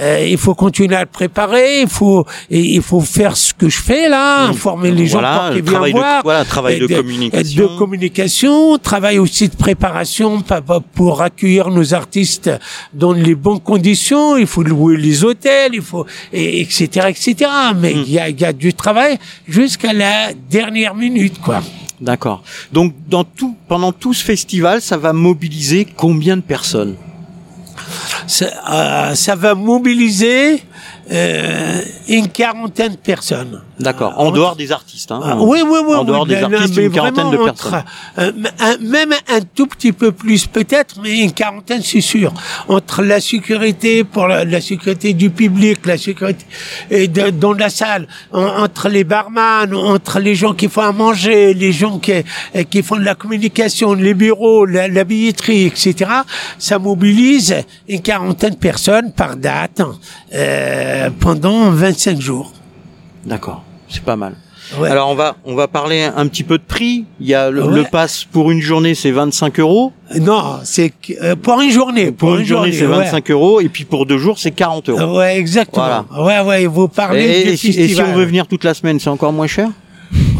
euh, 0.00 0.26
il 0.28 0.38
faut 0.38 0.54
continuer 0.54 0.96
à 0.96 1.00
le 1.00 1.06
préparer. 1.06 1.82
Il 1.82 1.88
faut 1.88 2.24
il 2.50 2.82
faut 2.82 3.00
faire 3.00 3.36
ce 3.36 3.52
que 3.54 3.68
je 3.68 3.78
fais 3.80 4.08
là, 4.08 4.44
informer 4.44 4.90
les 4.90 5.06
gens 5.06 5.20
pour 5.20 5.50
qu'ils 5.54 5.62
viennent 5.62 5.92
voir. 5.92 6.22
voilà, 6.24 6.44
travail 6.44 6.78
de 6.80 6.86
communication. 6.86 7.62
de 7.62 7.78
communication, 7.78 8.78
travail 8.78 9.18
aussi 9.18 9.48
de 9.48 9.56
préparation 9.56 10.40
pa- 10.42 10.60
pa- 10.60 10.80
pour 10.94 11.22
accueillir 11.22 11.68
nos 11.70 11.94
artistes 11.94 12.50
dans 12.92 13.12
les 13.12 13.34
bonnes 13.34 13.60
conditions. 13.60 14.36
Il 14.36 14.46
faut 14.46 14.62
louer 14.62 14.96
les 14.96 15.24
hôtels, 15.24 15.72
il 15.74 15.82
faut 15.82 16.06
et, 16.32 16.60
etc 16.62 17.06
etc. 17.08 17.50
Mais 17.76 17.94
Hmm. 17.94 18.04
il 18.06 18.12
y, 18.12 18.18
a, 18.18 18.28
il 18.28 18.40
y 18.40 18.44
a 18.44 18.52
du 18.52 18.72
travail 18.74 19.18
jusqu'à 19.48 19.92
la 19.92 20.32
dernière 20.50 20.94
minute 20.94 21.40
quoi. 21.40 21.60
D'accord. 22.00 22.42
Donc, 22.72 22.94
dans 23.08 23.24
tout, 23.24 23.56
pendant 23.68 23.92
tout 23.92 24.14
ce 24.14 24.24
festival, 24.24 24.80
ça 24.80 24.96
va 24.96 25.12
mobiliser 25.12 25.84
combien 25.84 26.36
de 26.36 26.42
personnes? 26.42 26.96
Ça, 28.26 28.46
euh, 28.70 29.14
ça 29.14 29.34
va 29.34 29.54
mobiliser 29.54 30.62
euh, 31.10 31.82
une 32.08 32.28
quarantaine 32.28 32.92
de 32.92 32.96
personnes. 32.96 33.62
D'accord. 33.80 34.12
Euh, 34.12 34.22
En 34.24 34.30
dehors 34.30 34.56
des 34.56 34.70
artistes. 34.72 35.10
Hein. 35.10 35.20
Ah, 35.24 35.36
oui, 35.40 35.60
oui, 35.64 35.78
oui. 35.86 35.94
En 35.96 36.04
dehors 36.04 36.22
oui, 36.22 36.28
des 36.28 36.42
artistes, 36.42 36.76
une 36.76 36.90
quarantaine 36.92 37.30
de 37.30 37.36
personnes. 37.38 37.74
entre, 37.74 37.84
euh, 38.18 38.32
un- 38.60 38.76
même 38.78 39.12
un 39.28 39.40
tout 39.54 39.66
petit 39.66 39.92
peu 39.92 40.12
plus 40.12 40.46
peut-être, 40.46 40.96
mais 41.02 41.20
une 41.20 41.32
quarantaine, 41.32 41.80
c'est 41.82 42.00
sûr. 42.02 42.32
Entre 42.68 43.02
la 43.02 43.20
sécurité 43.20 44.04
pour 44.04 44.28
la, 44.28 44.44
la 44.44 44.60
sécurité 44.60 45.14
du 45.14 45.30
public, 45.30 45.86
la 45.86 45.96
sécurité 45.96 46.44
et 46.90 47.08
de- 47.08 47.30
dans 47.30 47.54
la 47.54 47.70
salle, 47.70 48.06
en- 48.32 48.62
entre 48.64 48.88
les 48.88 49.04
barman, 49.04 49.74
entre 49.74 50.18
les 50.20 50.34
gens 50.34 50.52
qui 50.54 50.68
font 50.68 50.82
à 50.82 50.92
manger, 50.92 51.54
les 51.54 51.72
gens 51.72 51.98
qui, 51.98 52.12
euh, 52.12 52.22
qui 52.68 52.82
font 52.82 52.96
de 52.96 53.04
la 53.04 53.14
communication, 53.14 53.94
les 53.94 54.14
bureaux, 54.14 54.66
la, 54.66 54.88
la 54.88 55.04
billetterie, 55.04 55.64
etc. 55.66 56.10
Ça 56.58 56.78
mobilise 56.78 57.56
une 57.88 58.02
quarantaine 58.02 58.50
de 58.50 58.56
personnes 58.56 59.12
par 59.12 59.36
date 59.36 59.80
euh, 60.34 61.08
pendant 61.18 61.70
25 61.70 62.20
jours. 62.20 62.52
D'accord. 63.24 63.64
C'est 63.90 64.02
pas 64.04 64.16
mal. 64.16 64.34
Ouais. 64.78 64.88
Alors 64.88 65.08
on 65.10 65.16
va 65.16 65.34
on 65.44 65.56
va 65.56 65.66
parler 65.66 66.02
un 66.04 66.26
petit 66.28 66.44
peu 66.44 66.56
de 66.56 66.62
prix. 66.62 67.04
Il 67.20 67.26
y 67.26 67.34
a 67.34 67.50
le, 67.50 67.64
Ouais. 67.64 67.74
le 67.74 67.84
pass 67.90 68.24
pour 68.30 68.52
une 68.52 68.60
journée 68.60 68.94
c'est 68.94 69.10
25 69.10 69.58
euros. 69.58 69.92
Non, 70.20 70.60
c'est 70.62 70.92
euh, 71.22 71.34
pour 71.34 71.60
une 71.60 71.72
journée. 71.72 72.12
Pour, 72.12 72.36
une 72.36 72.44
journée, 72.44 72.72
c'est 72.72 72.86
ouais. 72.86 72.98
25 73.04 73.30
euros 73.32 73.60
et 73.60 73.68
puis 73.68 73.84
pour 73.84 74.06
deux 74.06 74.18
jours 74.18 74.38
c'est 74.38 74.52
40 74.52 74.88
euros. 74.90 75.18
Ouais, 75.18 75.36
exactement. 75.38 76.04
Ouais, 76.16 76.40
ouais, 76.40 76.66
vous 76.66 76.86
parlez 76.86 77.24
Et, 77.24 77.42
du 77.44 77.48
et 77.50 77.56
si, 77.56 77.68
et 77.68 77.72
si 77.72 77.78
festival. 77.80 78.06
on 78.12 78.16
veut 78.16 78.24
venir 78.24 78.46
toute 78.46 78.62
la 78.62 78.74
semaine, 78.74 79.00
c'est 79.00 79.10
encore 79.10 79.32
moins 79.32 79.48
cher? 79.48 79.68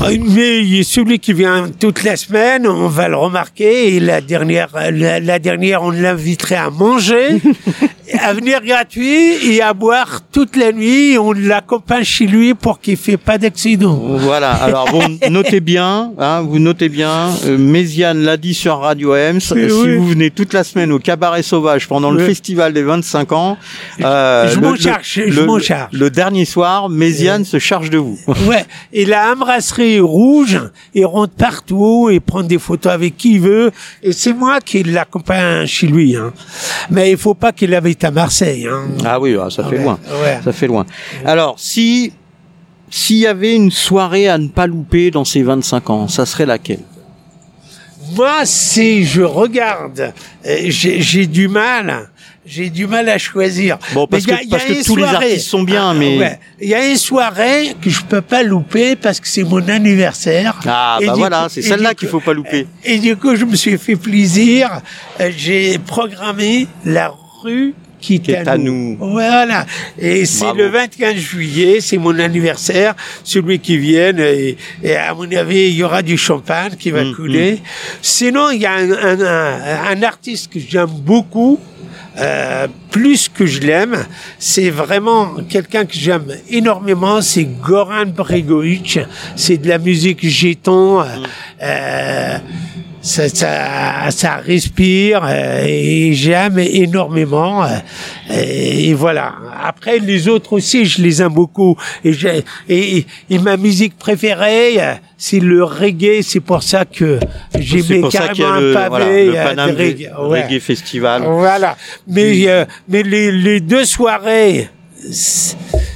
Euh, 0.02 0.16
Mais 0.20 0.82
celui 0.82 1.18
qui 1.18 1.32
vient 1.32 1.66
toute 1.78 2.02
la 2.04 2.16
semaine, 2.16 2.66
on 2.66 2.88
va 2.88 3.08
le 3.08 3.16
remarquer. 3.16 3.94
Et 3.96 4.00
la 4.00 4.20
dernière, 4.20 4.68
la, 4.92 5.20
la 5.20 5.38
dernière, 5.38 5.82
on 5.82 5.90
l'inviterait 5.90 6.56
à 6.56 6.70
manger, 6.70 7.40
à 8.18 8.32
venir 8.32 8.60
gratuit 8.64 9.34
et 9.54 9.62
à 9.62 9.72
boire 9.74 10.20
toute 10.32 10.56
la 10.56 10.72
nuit. 10.72 11.16
On 11.18 11.32
l'accompagne 11.32 12.04
chez 12.04 12.26
lui 12.26 12.54
pour 12.54 12.80
qu'il 12.80 12.96
fait 12.96 13.16
pas 13.16 13.38
d'accident. 13.38 13.94
Voilà. 14.18 14.50
Alors 14.52 14.86
bon, 14.90 15.02
notez 15.30 15.60
bien, 15.60 16.12
hein, 16.18 16.40
vous 16.42 16.58
notez 16.58 16.88
bien. 16.88 17.30
Euh, 17.46 17.56
Méziane 17.58 18.22
l'a 18.22 18.36
dit 18.36 18.54
sur 18.54 18.78
Radio 18.78 19.14
M. 19.14 19.40
Si 19.40 19.52
Oui, 19.54 19.96
vous 19.96 20.06
venez 20.08 20.30
toute 20.30 20.52
la 20.52 20.64
semaine 20.64 20.92
au 20.92 20.98
Cabaret 20.98 21.42
Sauvage 21.42 21.86
pendant 21.88 22.10
le 22.10 22.24
festival 22.26 22.72
des 22.72 22.82
25 22.82 23.32
ans, 23.32 23.56
euh, 24.02 24.48
Je 24.48 24.58
m'en 24.60 24.72
le- 24.72 24.76
charge, 24.78 25.22
je 25.26 25.40
le- 25.40 25.46
m'en 25.46 25.58
charge. 25.58 25.90
Le 25.92 26.10
dernier 26.10 26.44
soir, 26.44 26.88
Méziane 26.88 27.44
se 27.44 27.58
charge 27.58 27.90
de 27.90 27.98
vous. 27.98 28.18
Ouais. 28.46 28.64
Et 28.92 29.04
la 29.04 29.34
brasserie 29.34 30.00
rouge, 30.00 30.58
il 30.94 31.04
rentre 31.06 31.34
partout, 31.34 32.08
il 32.10 32.20
prend 32.20 32.42
des 32.42 32.58
photos 32.58 32.92
avec 32.92 33.16
qui 33.16 33.34
il 33.34 33.40
veut. 33.40 33.70
Et 34.02 34.12
c'est 34.12 34.32
moi 34.32 34.60
qui 34.60 34.82
l'accompagne 34.82 35.66
chez 35.66 35.86
lui. 35.86 36.16
Hein. 36.16 36.32
Mais 36.90 37.10
il 37.12 37.16
faut 37.16 37.34
pas 37.34 37.52
qu'il 37.52 37.74
à 38.04 38.10
Marseille. 38.10 38.66
Hein. 38.70 38.88
Ah 39.04 39.18
oui, 39.20 39.36
ah, 39.40 39.48
ça 39.50 39.64
fait 39.64 39.76
Ouais, 39.78 39.82
loin. 39.84 39.98
ouais. 40.22 40.40
Ça 40.44 40.52
fait 40.52 40.66
loin. 40.66 40.86
Alors, 41.24 41.54
si 41.58 42.12
s'il 42.92 43.18
y 43.18 43.26
avait 43.26 43.54
une 43.54 43.70
soirée 43.70 44.28
à 44.28 44.36
ne 44.38 44.48
pas 44.48 44.66
louper 44.66 45.10
dans 45.12 45.24
ces 45.24 45.42
25 45.42 45.90
ans, 45.90 46.08
ça 46.08 46.26
serait 46.26 46.46
laquelle? 46.46 46.80
Moi, 48.16 48.40
si 48.44 49.04
je 49.04 49.22
regarde, 49.22 50.12
euh, 50.46 50.56
j'ai 50.68 51.26
du 51.26 51.46
mal. 51.48 52.08
J'ai 52.46 52.70
du 52.70 52.86
mal 52.88 53.08
à 53.10 53.18
choisir. 53.18 53.78
Bon, 53.92 54.06
parce 54.08 54.26
Mais 54.26 54.32
que- 54.32 54.38
a 54.46 54.50
parce 54.50 54.64
que 54.64 54.84
tous 54.84 54.96
les 54.96 55.04
artistes 55.04 55.46
sont 55.46 55.62
bien, 55.62 55.90
Ah, 55.90 55.94
mais- 55.94 56.18
ouais. 56.18 56.40
Il 56.60 56.68
y 56.70 56.74
a 56.74 56.88
une 56.88 56.96
soirée 56.96 57.76
que 57.80 57.90
je 57.90 58.02
peux 58.02 58.22
pas 58.22 58.42
louper 58.42 58.96
parce 58.96 59.20
que 59.20 59.28
c'est 59.28 59.44
mon 59.44 59.68
anniversaire. 59.68 60.58
Ah 60.66 60.98
Et 61.00 61.06
bah 61.06 61.12
voilà, 61.16 61.46
c'est 61.50 61.62
celle-là 61.62 61.94
qu'il 61.94 62.08
faut 62.08 62.18
pas 62.18 62.32
louper. 62.32 62.66
Et 62.84 62.98
du 62.98 63.14
coup, 63.14 63.36
je 63.36 63.44
me 63.44 63.54
suis 63.54 63.76
fait 63.78 63.94
plaisir. 63.94 64.80
Euh, 65.20 65.30
J'ai 65.36 65.78
programmé 65.78 66.66
la 66.84 67.12
rue 67.42 67.74
qui 68.00 68.20
Qui 68.20 68.32
est 68.32 68.48
à 68.48 68.56
nous. 68.56 68.96
Voilà. 68.98 69.66
Et 69.98 70.24
c'est 70.26 70.52
le 70.54 70.68
25 70.68 71.16
juillet, 71.16 71.80
c'est 71.80 71.98
mon 71.98 72.18
anniversaire. 72.18 72.94
Celui 73.24 73.58
qui 73.58 73.76
vient, 73.78 74.16
et, 74.18 74.56
et 74.82 74.96
à 74.96 75.14
mon 75.14 75.30
avis, 75.32 75.68
il 75.68 75.76
y 75.76 75.82
aura 75.82 76.02
du 76.02 76.16
champagne 76.16 76.72
qui 76.78 76.90
va 76.90 77.04
Mm, 77.04 77.14
couler. 77.14 77.58
Sinon, 78.02 78.50
il 78.50 78.60
y 78.62 78.66
a 78.66 78.72
un, 78.74 78.90
un, 78.90 79.20
un- 79.20 79.84
un 79.96 80.02
artiste 80.02 80.52
que 80.52 80.58
j'aime 80.60 80.86
beaucoup. 80.90 81.58
euh, 82.18 82.66
plus 82.90 83.28
que 83.28 83.46
je 83.46 83.60
l'aime, 83.60 83.96
c'est 84.38 84.68
vraiment 84.68 85.36
quelqu'un 85.48 85.84
que 85.84 85.94
j'aime 85.94 86.26
énormément, 86.50 87.22
c'est 87.22 87.44
Goran 87.44 88.06
Bregovic. 88.06 88.98
C'est 89.36 89.58
de 89.58 89.68
la 89.68 89.78
musique 89.78 90.26
jeton. 90.28 91.00
euh, 91.00 91.04
euh, 91.62 92.38
ça, 93.10 93.28
ça, 93.28 94.10
ça 94.10 94.36
respire 94.36 95.22
euh, 95.24 95.64
et 95.66 96.12
j'aime 96.14 96.58
énormément. 96.58 97.64
euh, 97.64 97.68
et, 98.32 98.94
voilà. 98.94 99.34
Après, 99.64 99.98
les 99.98 100.28
autres 100.28 100.52
aussi, 100.52 100.84
je 100.84 101.02
les 101.02 101.20
aime 101.20 101.32
beaucoup. 101.32 101.76
Et, 102.04 102.12
j'ai- 102.12 102.44
et, 102.68 103.04
et 103.28 103.38
ma 103.38 103.56
musique 103.56 103.96
préférée, 103.98 104.78
c'est 105.18 105.40
le 105.40 105.64
reggae. 105.64 106.22
C'est 106.22 106.40
pour 106.40 106.62
ça 106.62 106.84
que 106.84 107.18
j'ai 107.58 107.82
C'est 107.82 107.94
mis 107.94 108.00
pour 108.00 108.12
ça 108.12 108.28
qu'il 108.28 108.44
y 108.44 108.46
carrément 108.46 108.56
un 108.56 108.60
le, 108.60 108.72
pavé 108.74 108.88
voilà, 108.88 109.06
le 109.26 109.32
Paname 109.56 109.76
reggae. 109.76 110.10
Ouais. 110.20 110.42
Reggae 110.44 110.60
Festival. 110.60 111.22
Voilà. 111.26 111.76
Mais, 112.06 112.48
euh, 112.48 112.64
mais 112.88 113.02
les, 113.02 113.32
les 113.32 113.60
deux 113.60 113.84
soirées, 113.84 114.68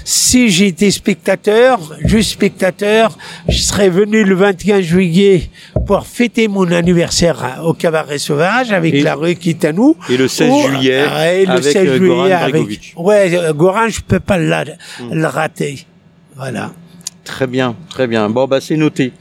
si 0.04 0.50
j'étais 0.50 0.90
spectateur, 0.90 1.80
juste 2.04 2.30
spectateur, 2.32 3.16
je 3.49 3.58
serais 3.58 3.88
venu 3.88 4.23
le 4.25 4.34
21 4.34 4.80
juillet 4.82 5.50
pour 5.87 6.06
fêter 6.06 6.46
mon 6.49 6.70
anniversaire 6.70 7.61
au 7.64 7.73
Cabaret 7.73 8.18
Sauvage 8.18 8.70
avec 8.73 8.94
Et- 8.94 9.02
la 9.02 9.14
rue 9.14 9.34
qui 9.34 9.50
est 9.50 9.64
à 9.64 9.73
nous. 9.73 9.96
et 10.11 10.16
le 10.16 10.28
16 10.28 10.52
juillet 10.68 11.04
et 11.40 11.46
le 11.46 11.50
avec, 11.52 11.64
16 11.64 11.76
euh, 11.76 11.96
juillet 11.96 12.08
Goran 12.14 12.30
avec, 12.30 12.94
ouais, 12.96 13.34
euh, 13.37 13.52
Goran, 13.54 13.88
je 13.88 14.00
peux 14.00 14.20
pas 14.20 14.38
la- 14.38 14.64
Hmm. 14.64 15.12
le 15.12 15.26
rater. 15.26 15.87
Voilà. 16.37 16.70
Très 17.25 17.46
bien, 17.46 17.75
très 17.88 18.06
bien. 18.06 18.28
Bon 18.28 18.46
bah 18.46 18.61
c'est 18.61 18.76
noté, 18.76 19.12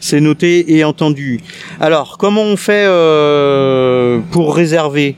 c'est 0.00 0.20
noté 0.20 0.74
et 0.76 0.82
entendu. 0.84 1.40
Alors 1.78 2.16
comment 2.18 2.40
on 2.42 2.56
fait 2.56 2.84
euh, 2.86 4.20
pour 4.30 4.56
réserver? 4.56 5.16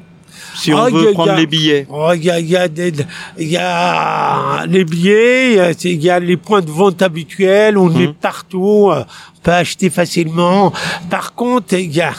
Si 0.57 0.73
on 0.73 0.79
Ah, 0.79 0.91
veut 0.91 1.09
a- 1.09 1.13
prendre 1.13 1.33
a- 1.33 1.37
les 1.37 1.47
billets 1.47 1.87
Oh, 1.91 2.11
Il 2.15 2.25
y 2.25 2.31
a, 2.31 2.41
y, 2.41 2.57
a 2.57 2.69
des- 2.69 2.93
y 3.39 3.57
a 3.57 4.65
les 4.67 4.85
billets, 4.85 5.73
il 5.85 6.03
y 6.03 6.11
a- 6.11 6.19
les 6.21 6.37
points 6.37 6.61
de 6.63 6.71
vente 6.71 7.03
habituels, 7.03 7.77
on 7.79 7.95
est 7.99 8.13
partout, 8.13 8.89
euh, 8.91 9.05
on 9.37 9.41
peut 9.43 9.53
acheter 9.53 9.91
facilement. 9.91 10.73
Par 11.11 11.35
contre, 11.35 11.75
il 11.75 11.93
y 11.95 12.01
a, 12.01 12.13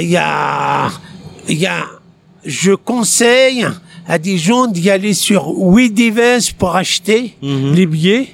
il 0.00 0.08
y 0.10 0.16
a, 0.16 0.88
il 1.48 1.58
y 1.58 1.66
a, 1.66 1.84
je 2.44 2.72
conseille 2.72 3.66
à 4.08 4.18
des 4.18 4.38
gens 4.38 4.66
d'y 4.66 4.88
aller 4.90 5.14
sur 5.14 5.48
WeDivers 5.58 6.40
pour 6.58 6.76
acheter 6.76 7.34
les 7.42 7.86
billets. 7.86 8.28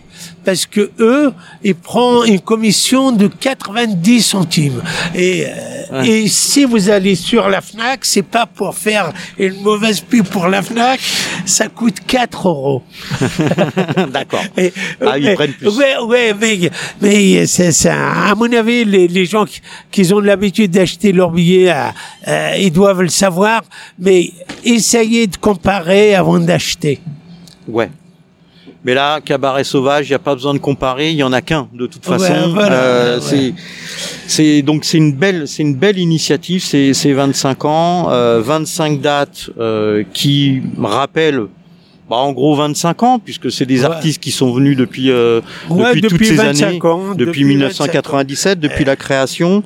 Parce 0.44 0.66
que 0.66 0.90
eux, 0.98 1.32
ils 1.62 1.74
prennent 1.74 2.26
une 2.26 2.40
commission 2.40 3.12
de 3.12 3.28
90 3.28 4.22
centimes. 4.22 4.82
Et, 5.14 5.46
euh, 5.92 6.02
et 6.02 6.28
si 6.28 6.64
vous 6.64 6.90
allez 6.90 7.14
sur 7.14 7.48
la 7.48 7.60
Fnac, 7.60 8.04
c'est 8.04 8.22
pas 8.22 8.46
pour 8.46 8.74
faire 8.74 9.12
une 9.38 9.60
mauvaise 9.62 10.00
pub 10.00 10.26
pour 10.26 10.48
la 10.48 10.62
Fnac, 10.62 11.00
ça 11.44 11.68
coûte 11.68 11.96
4 12.06 12.48
euros. 12.48 12.82
D'accord. 14.12 14.42
Ah, 15.00 15.18
ils 15.18 15.26
ouais, 15.26 15.34
prennent 15.34 15.52
plus. 15.52 15.68
Ouais, 15.68 15.98
ouais, 15.98 16.34
mais, 16.38 16.70
mais 17.00 17.46
c'est 17.46 17.72
ça. 17.72 18.30
À 18.30 18.34
mon 18.34 18.52
avis, 18.52 18.84
les, 18.84 19.08
les 19.08 19.26
gens 19.26 19.44
qui, 19.44 19.60
qui 19.90 20.12
ont 20.12 20.20
l'habitude 20.20 20.70
d'acheter 20.70 21.12
leurs 21.12 21.30
billets, 21.30 21.70
euh, 21.70 21.88
euh, 22.28 22.54
ils 22.58 22.72
doivent 22.72 23.02
le 23.02 23.08
savoir. 23.08 23.62
Mais 23.98 24.30
essayez 24.64 25.26
de 25.26 25.36
comparer 25.36 26.14
avant 26.14 26.38
d'acheter. 26.38 27.00
Ouais. 27.68 27.90
Mais 28.84 28.94
là, 28.94 29.20
Cabaret 29.20 29.62
Sauvage, 29.64 30.06
il 30.08 30.10
n'y 30.10 30.16
a 30.16 30.18
pas 30.18 30.34
besoin 30.34 30.54
de 30.54 30.58
comparer, 30.58 31.10
il 31.10 31.16
y 31.16 31.22
en 31.22 31.32
a 31.32 31.40
qu'un 31.40 31.68
de 31.72 31.86
toute 31.86 32.06
Ouais, 32.08 32.18
façon. 32.18 32.50
voilà, 32.52 32.74
Euh, 32.74 33.20
ouais. 33.20 33.22
C'est 33.24 33.54
c'est 34.26 34.62
donc 34.62 34.84
c'est 34.84 34.98
une 34.98 35.12
belle 35.12 35.46
c'est 35.46 35.62
une 35.62 35.76
belle 35.76 35.98
initiative, 35.98 36.62
c'est 36.64 36.92
c'est 36.94 37.12
25 37.12 37.64
ans, 37.64 38.08
euh, 38.10 38.40
25 38.42 39.00
dates 39.00 39.50
euh, 39.58 40.02
qui 40.12 40.62
rappellent 40.82 41.46
bah, 42.10 42.16
en 42.16 42.32
gros 42.32 42.56
25 42.56 43.02
ans 43.04 43.18
puisque 43.20 43.52
c'est 43.52 43.66
des 43.66 43.80
Ouais. 43.80 43.86
artistes 43.86 44.20
qui 44.20 44.32
sont 44.32 44.52
venus 44.52 44.76
depuis 44.76 45.10
euh, 45.12 45.40
Ouais, 45.70 45.88
depuis, 45.94 46.00
toutes 46.02 46.12
depuis 46.14 46.26
ces 46.26 46.34
25 46.34 46.66
années, 46.66 46.80
ans, 46.84 47.10
depuis, 47.14 47.26
depuis 47.26 47.44
1997, 47.44 48.58
depuis 48.58 48.84
la 48.84 48.96
création. 48.96 49.62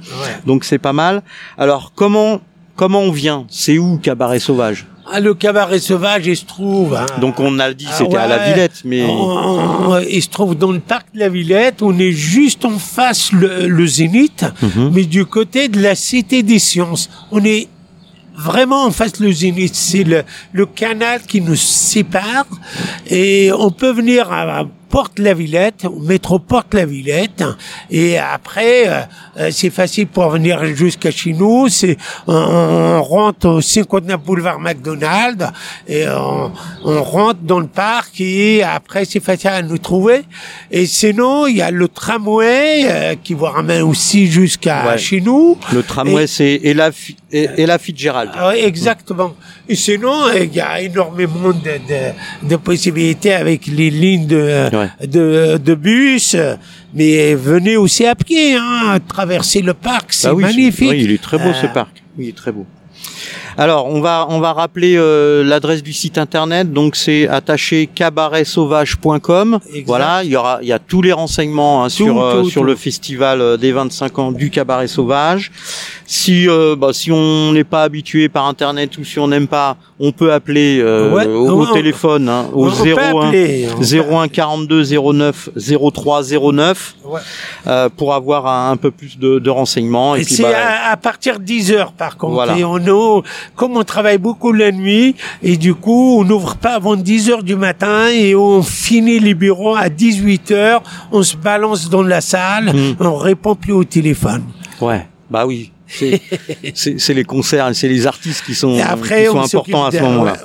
Donc 0.47 0.65
c'est 0.65 0.79
pas 0.79 0.93
mal. 0.93 1.23
Alors 1.57 1.93
comment 1.95 2.41
comment 2.75 3.01
on 3.01 3.11
vient? 3.13 3.47
C'est 3.49 3.79
où 3.79 3.97
Cabaret 3.97 4.41
Sauvage? 4.41 4.85
Ah, 5.13 5.21
le 5.21 5.35
cabaret 5.35 5.79
sauvage, 5.79 6.27
il 6.27 6.37
se 6.37 6.45
trouve. 6.45 6.95
hein, 6.95 7.07
Donc 7.21 7.39
on 7.41 7.59
a 7.61 7.73
dit 7.73 7.87
Ah 7.89 7.95
c'était 7.97 8.17
à 8.17 8.27
la. 8.27 8.53
Villette, 8.53 8.83
mais 8.85 9.05
on- 9.05 9.91
on- 9.93 9.99
il 10.01 10.21
se 10.23 10.29
trouve 10.29 10.57
dans 10.57 10.73
le 10.73 10.81
parc 10.81 11.07
de 11.15 11.21
la 11.21 11.29
Villette. 11.29 11.81
On 11.83 11.97
est 11.99 12.13
juste 12.13 12.65
en 12.65 12.79
face 12.79 13.31
le, 13.33 13.67
le 13.69 13.87
Zénith, 13.87 14.45
Mhm. 14.63 14.91
mais 14.93 15.05
du 15.05 15.25
côté 15.25 15.69
de 15.69 15.81
la 15.81 15.95
Cité 15.95 16.43
des 16.43 16.59
Sciences. 16.59 17.09
On 17.31 17.45
est 17.45 17.69
vraiment 18.37 18.85
en 18.85 18.91
face 18.91 19.21
le 19.21 19.31
Zénith. 19.33 19.75
C'est 19.75 20.05
le, 20.05 20.25
le 20.53 20.67
canal 20.67 21.21
qui 21.23 21.41
nous 21.41 21.57
sépare 21.57 22.47
et 23.09 23.51
on 23.57 23.71
peut 23.71 23.93
venir 23.93 24.31
à, 24.33 24.61
à 24.61 24.65
Porte-la-Villette, 24.88 25.85
au 25.85 25.99
métro 26.00 26.38
Porte-la-Villette, 26.38 27.45
et 27.90 28.19
après, 28.19 28.88
euh, 28.88 29.00
euh, 29.38 29.49
c'est 29.52 29.71
facile 29.71 30.07
pour 30.07 30.28
venir 30.31 30.64
jusqu'à 30.75 31.11
chez 31.11 31.33
nous. 31.33 31.69
C'est 31.69 31.97
on, 32.26 32.35
on 32.35 33.02
rentre 33.02 33.49
au 33.49 33.61
59 33.61 34.21
boulevard 34.23 34.59
McDonald 34.61 35.49
et 35.88 36.07
on, 36.09 36.52
on 36.85 37.02
rentre 37.02 37.40
dans 37.43 37.61
le 37.61 37.66
parc 37.66 38.21
et 38.21 38.62
après 38.62 39.05
c'est 39.05 39.21
facile 39.21 39.50
à 39.50 39.62
nous 39.62 39.78
trouver. 39.78 40.23
Et 40.71 40.87
sinon, 40.87 41.47
il 41.47 41.57
y 41.57 41.62
a 41.62 41.71
le 41.71 41.88
tramway 41.88 42.85
euh, 42.88 43.14
qui 43.23 43.35
vous 43.35 43.45
ramène 43.47 43.83
aussi 43.83 44.26
jusqu'à 44.31 44.87
Ouais. 44.87 44.99
chez 44.99 45.21
nous. 45.21 45.57
le 45.73 45.83
tramway 45.83 46.26
c'est 46.26 46.61
Ella, 46.64 46.93
Fi- 46.93 47.16
Ella 47.33 47.78
Fitzgerald. 47.78 48.31
ouais, 48.49 48.64
exactement. 48.64 49.35
Et 49.69 49.75
sinon, 49.75 50.26
euh, 50.28 50.45
il 50.45 50.55
y 50.55 50.61
a 50.61 50.81
énormément 50.81 51.49
de, 51.50 51.55
de, 51.55 52.49
de 52.49 52.57
possibilités 52.57 53.33
avec 53.33 53.66
les 53.66 53.90
lignes 53.90 54.26
de, 54.26 54.69
Ouais. 54.78 55.06
de, 55.06 55.56
de 55.56 55.75
bus. 55.75 56.37
Mais 56.95 57.35
venez 57.35 57.76
aussi 57.76 58.06
à 58.06 58.14
pied, 58.14 58.54
hein, 58.56 58.99
traverser 59.06 59.61
le 59.62 59.75
parc, 59.75 60.12
c'est 60.12 60.28
Ah 60.28 60.35
oui, 60.35 60.42
magnifique. 60.45 60.90
oui, 60.90 61.02
il 61.04 61.11
est 61.11 61.23
très 61.23 61.38
beau 61.38 61.52
ce 61.52 61.66
Euh, 61.66 61.68
parc. 61.68 62.02
Oui, 62.16 62.26
il 62.26 62.28
est 62.30 62.37
très 62.37 62.52
beau. 62.52 62.66
Alors, 63.59 63.87
on 63.87 64.00
va 64.00 64.26
on 64.30 64.38
va 64.40 64.52
rappeler 64.52 64.97
euh, 64.97 65.42
l'adresse 65.45 65.83
du 65.83 65.92
site 65.92 66.18
internet. 66.18 66.73
Donc 66.73 66.97
c'est 66.97 67.26
attaché 67.28 67.88
cabaretsauvage.com. 68.66 69.59
Voilà, 69.87 70.23
il 70.25 70.30
y 70.30 70.37
aura 70.37 70.59
il 70.62 70.68
y 70.68 70.73
a 70.73 70.78
tous 70.78 71.02
les 71.02 71.12
renseignements 71.12 71.85
hein, 71.85 71.88
sur 71.88 72.21
euh, 72.23 72.42
tout, 72.42 72.50
sur 72.50 72.61
tout. 72.62 72.66
le 72.66 72.76
festival 72.76 73.40
euh, 73.40 73.56
des 73.56 73.73
25 73.73 74.18
ans 74.18 74.33
du 74.33 74.50
cabaret 74.50 74.88
sauvage. 74.88 75.50
Si 76.06 76.49
euh, 76.49 76.76
bah, 76.76 76.90
si 76.92 77.11
on 77.11 77.52
n'est 77.52 77.64
pas 77.64 77.83
habitué 77.83 78.28
par 78.28 78.47
internet 78.47 78.97
ou 78.99 79.04
si 79.04 79.18
on 79.18 79.28
n'aime 79.28 79.49
pas, 79.49 79.76
on 79.99 80.12
peut 80.12 80.33
appeler 80.33 80.78
euh, 80.80 81.12
Ouais, 81.12 81.26
au, 81.26 81.49
on- 81.50 81.61
au 81.61 81.66
téléphone 81.73 82.28
hein, 82.28 82.47
au 82.52 82.66
peut 82.66 82.95
01 82.95 83.26
appeler, 83.26 83.68
on 83.75 83.78
peut 83.78 84.14
01 84.14 84.28
42 84.28 84.85
09 85.12 85.49
03 85.92 86.23
09 86.52 86.95
Ouais. 87.04 87.21
euh, 87.66 87.88
pour 87.97 88.14
avoir 88.14 88.47
un, 88.47 88.71
un 88.73 88.76
peu 88.76 88.90
plus 88.90 89.18
de, 89.18 89.38
de 89.38 89.50
renseignements 89.50 90.16
et 90.16 90.21
Et 90.21 90.25
c'est 90.25 90.42
bah, 90.42 90.50
à, 90.56 90.90
à 90.92 90.97
partir 90.97 91.38
de 91.38 91.45
10 91.45 91.73
heures 91.73 91.92
par 91.92 92.16
contre. 92.16 92.35
Voilà. 92.35 92.56
Et 92.59 92.64
on 92.64 92.76
a- 92.76 92.80
comme 93.55 93.77
on 93.77 93.85
travaille 93.85 94.19
beaucoup 94.19 94.53
la 94.53 94.73
nuit, 94.73 95.15
et 95.43 95.57
du 95.57 95.75
coup, 95.75 96.19
on 96.21 96.25
n'ouvre 96.25 96.57
pas 96.57 96.75
avant 96.75 96.97
10 96.97 97.31
heures 97.31 97.43
du 97.43 97.57
matin 97.57 98.09
et 98.09 98.35
on 98.35 98.63
finit 98.63 99.19
les 99.21 99.35
bureaux 99.35 99.77
à 99.77 99.89
18 99.89 100.51
heures. 100.53 100.83
On 101.13 101.23
se 101.23 101.37
balance 101.37 101.89
dans 101.91 102.03
la 102.03 102.21
salle, 102.21 102.73
Mm. 102.75 102.97
on 103.01 103.17
répond 103.17 103.55
plus 103.55 103.73
au 103.73 103.85
téléphone. 103.85 104.43
Ouais, 104.81 105.07
bah 105.31 105.47
oui. 105.47 105.73
C'est- 105.89 106.21
les 107.15 107.23
concerts, 107.25 107.71
c'est 107.73 107.87
les 107.89 108.09
artistes 108.09 108.45
qui 108.45 108.57
sont, 108.57 108.77
après, 108.81 109.21
qui 109.27 109.31
sont 109.31 109.39
importants 109.41 109.85
à 109.85 109.93
ce 109.93 110.01
moment-là. 110.03 110.37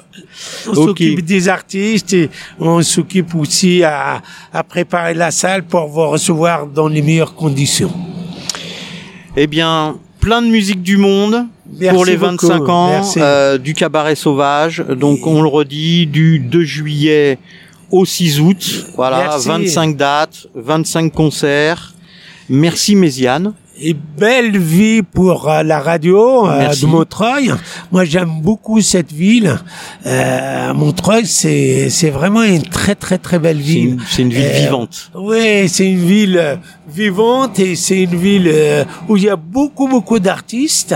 On 0.70 0.74
s'occupe 0.75 1.25
des 1.25 1.50
artistes 1.50 2.13
et 2.13 2.30
on 2.60 2.82
s'occupe 2.84 3.34
aussi 3.34 3.84
à, 3.84 4.22
à 4.54 4.63
préparer 4.63 5.16
la 5.16 5.32
salle 5.32 5.63
pour 5.63 5.88
vous 5.88 6.08
recevoir 6.10 6.68
dans 6.68 6.88
les 6.88 7.01
meilleures 7.01 7.34
conditions. 7.34 7.92
Eh 9.36 9.48
bien, 9.48 9.96
plein 10.20 10.42
de 10.44 10.48
musique 10.48 10.84
du 10.84 10.98
monde 10.98 11.48
Merci 11.79 11.96
pour 11.96 12.05
les 12.05 12.18
beaucoup. 12.18 12.48
25 12.48 12.70
ans 12.70 13.01
euh, 13.18 13.57
du 13.57 13.74
cabaret 13.74 14.16
sauvage. 14.16 14.84
Donc, 14.90 15.25
on 15.25 15.42
le 15.42 15.48
redit, 15.48 16.07
du 16.07 16.40
2 16.40 16.64
juillet 16.64 17.38
au 17.92 18.05
6 18.05 18.40
août. 18.40 18.86
Voilà, 18.96 19.24
Merci. 19.24 19.48
25 19.48 19.98
dates, 19.98 20.48
25 20.55 21.12
concerts. 21.12 21.94
Merci 22.50 22.96
Méziane. 22.96 23.53
Et 23.79 23.94
belle 23.96 24.57
vie 24.60 25.01
pour 25.01 25.50
euh, 25.50 25.64
la 25.64 25.79
radio 25.79 26.48
euh, 26.48 26.68
de 26.70 26.86
Montreuil. 26.86 27.51
Moi, 27.92 28.03
j'aime 28.05 28.42
beaucoup 28.42 28.79
cette 28.81 29.12
ville. 29.12 29.57
Euh, 30.05 30.74
Montreuil, 30.74 31.25
c'est 31.25 31.90
c'est 31.90 32.12
vraiment 32.12 32.44
une 32.44 32.62
très 32.64 32.94
très 32.96 33.18
très 33.18 33.40
belle 33.40 33.57
ville. 33.60 33.98
c'est 34.07 34.22
une 34.24 34.29
ville 34.34 34.46
Euh, 34.53 34.62
vivante. 34.66 35.12
Oui, 35.16 35.68
c'est 35.68 35.90
une 35.90 36.05
ville 36.05 36.60
vivante 36.88 37.57
et 37.60 37.75
c'est 37.75 38.01
une 38.03 38.16
ville 38.16 38.53
où 39.07 39.16
il 39.18 39.24
y 39.24 39.29
a 39.29 39.36
beaucoup 39.38 39.88
beaucoup 39.88 40.20
d'artistes 40.20 40.94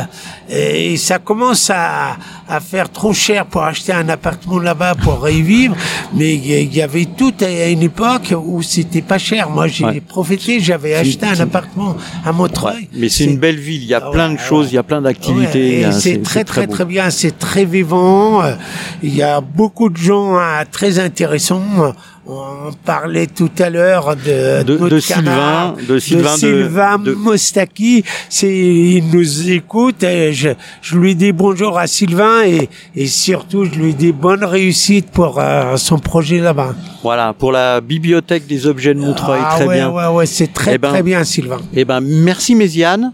et 0.50 0.98
ça 0.98 1.18
commence 1.20 1.70
à, 1.74 2.18
à 2.50 2.60
faire 2.60 2.92
trop 2.92 3.14
cher 3.14 3.46
pour 3.46 3.64
acheter 3.64 3.94
un 3.94 4.10
appartement 4.10 4.60
là-bas 4.60 4.96
pour 4.96 5.28
y 5.30 5.42
vivre. 5.42 5.76
Mais 6.14 6.36
il 6.36 6.46
y- 6.46 6.62
il 6.62 6.76
y 6.76 6.82
avait 6.82 7.06
tout 7.06 7.34
à 7.42 7.68
une 7.70 7.82
époque 7.84 8.34
où 8.38 8.62
c'était 8.62 9.02
pas 9.02 9.18
cher. 9.18 9.50
Moi, 9.50 9.68
j'ai 9.68 9.86
Ouais. 9.86 10.02
profité, 10.02 10.60
j'avais 10.60 10.94
acheté 10.96 11.26
un 11.26 11.40
appartement 11.40 11.96
à 12.26 12.32
Montreuil. 12.34 12.75
Mais 12.94 13.10
c'est 13.10 13.26
une 13.26 13.38
belle 13.38 13.58
ville. 13.60 13.82
Il 13.84 13.88
y 13.88 13.94
a 13.94 14.02
Ah 14.06 14.12
plein 14.12 14.32
de 14.34 14.38
choses, 14.40 14.66
ouais. 14.68 14.72
il 14.72 14.76
y 14.76 14.78
a 14.78 14.84
plein 14.84 14.98
Ouais, 14.98 15.04
d'activités. 15.14 15.86
a- 15.86 15.92
c'est 15.92 16.22
très 16.22 16.44
très 16.44 16.68
très 16.68 16.86
bien, 16.86 17.10
c'est 17.10 17.38
très 17.38 17.66
vivant. 17.66 18.44
euh, 18.44 18.56
Il 19.04 19.16
y 19.16 19.22
a 19.24 19.42
beaucoup 19.42 19.90
de 19.90 19.98
gens 19.98 20.38
euh, 20.38 20.64
très 20.72 21.00
intéressants. 21.00 21.94
On 22.28 22.72
parlait 22.84 23.28
tout 23.28 23.52
à 23.60 23.70
l'heure 23.70 24.16
de, 24.16 24.64
De- 24.64 24.90
de 24.90 25.00
Sylvain, 25.00 25.76
de 25.88 26.00
Sylvain 26.00 26.34
de- 26.34 26.40
Sylvain 26.40 26.98
Mostaki. 27.18 28.04
Il 28.42 29.04
nous 29.14 29.52
écoute. 29.52 30.02
Et 30.04 30.34
je, 30.34 30.50
je 30.82 30.98
lui 30.98 31.14
dis 31.16 31.32
bonjour 31.32 31.78
à 31.78 31.86
Sylvain 31.86 32.44
et, 32.44 32.68
et 32.96 33.06
surtout 33.06 33.66
je 33.66 33.72
lui 33.80 33.94
dis 33.94 34.12
bonne 34.12 34.44
réussite 34.44 35.12
pour 35.12 35.38
euh, 35.40 35.78
son 35.78 36.00
projet 36.00 36.40
là-bas. 36.40 36.74
Voilà, 37.04 37.34
pour 37.34 37.52
la 37.52 37.80
bibliothèque 37.80 38.48
des 38.48 38.66
objets 38.66 38.96
de 38.96 39.00
Montreuil, 39.00 39.42
ah 39.46 39.56
très 39.58 39.68
ouais, 39.68 39.76
bien. 39.76 39.90
ouais, 39.92 40.08
ouais, 40.08 40.26
c'est 40.26 40.52
très 40.52 40.76
Eh 40.76 40.78
ben, 40.80 40.90
très 40.90 41.04
bien 41.04 41.24
Sylvain. 41.24 41.60
Eh 41.76 41.86
ben, 41.86 42.00
merci 42.02 42.56
Méziane. 42.56 43.14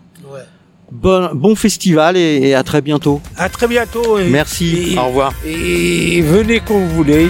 Bon, 0.90 1.30
bon 1.34 1.56
festival 1.56 2.16
et, 2.18 2.50
et 2.50 2.54
à 2.56 2.64
très 2.64 2.82
bientôt. 2.82 3.22
À 3.38 3.48
très 3.50 3.68
bientôt. 3.68 4.18
et- 4.20 4.30
Merci. 4.30 4.94
et- 4.94 4.98
Au 4.98 5.06
revoir. 5.08 5.34
Et 5.46 6.22
venez 6.22 6.62
quand 6.66 6.78
vous 6.80 6.90
voulez. 6.90 7.30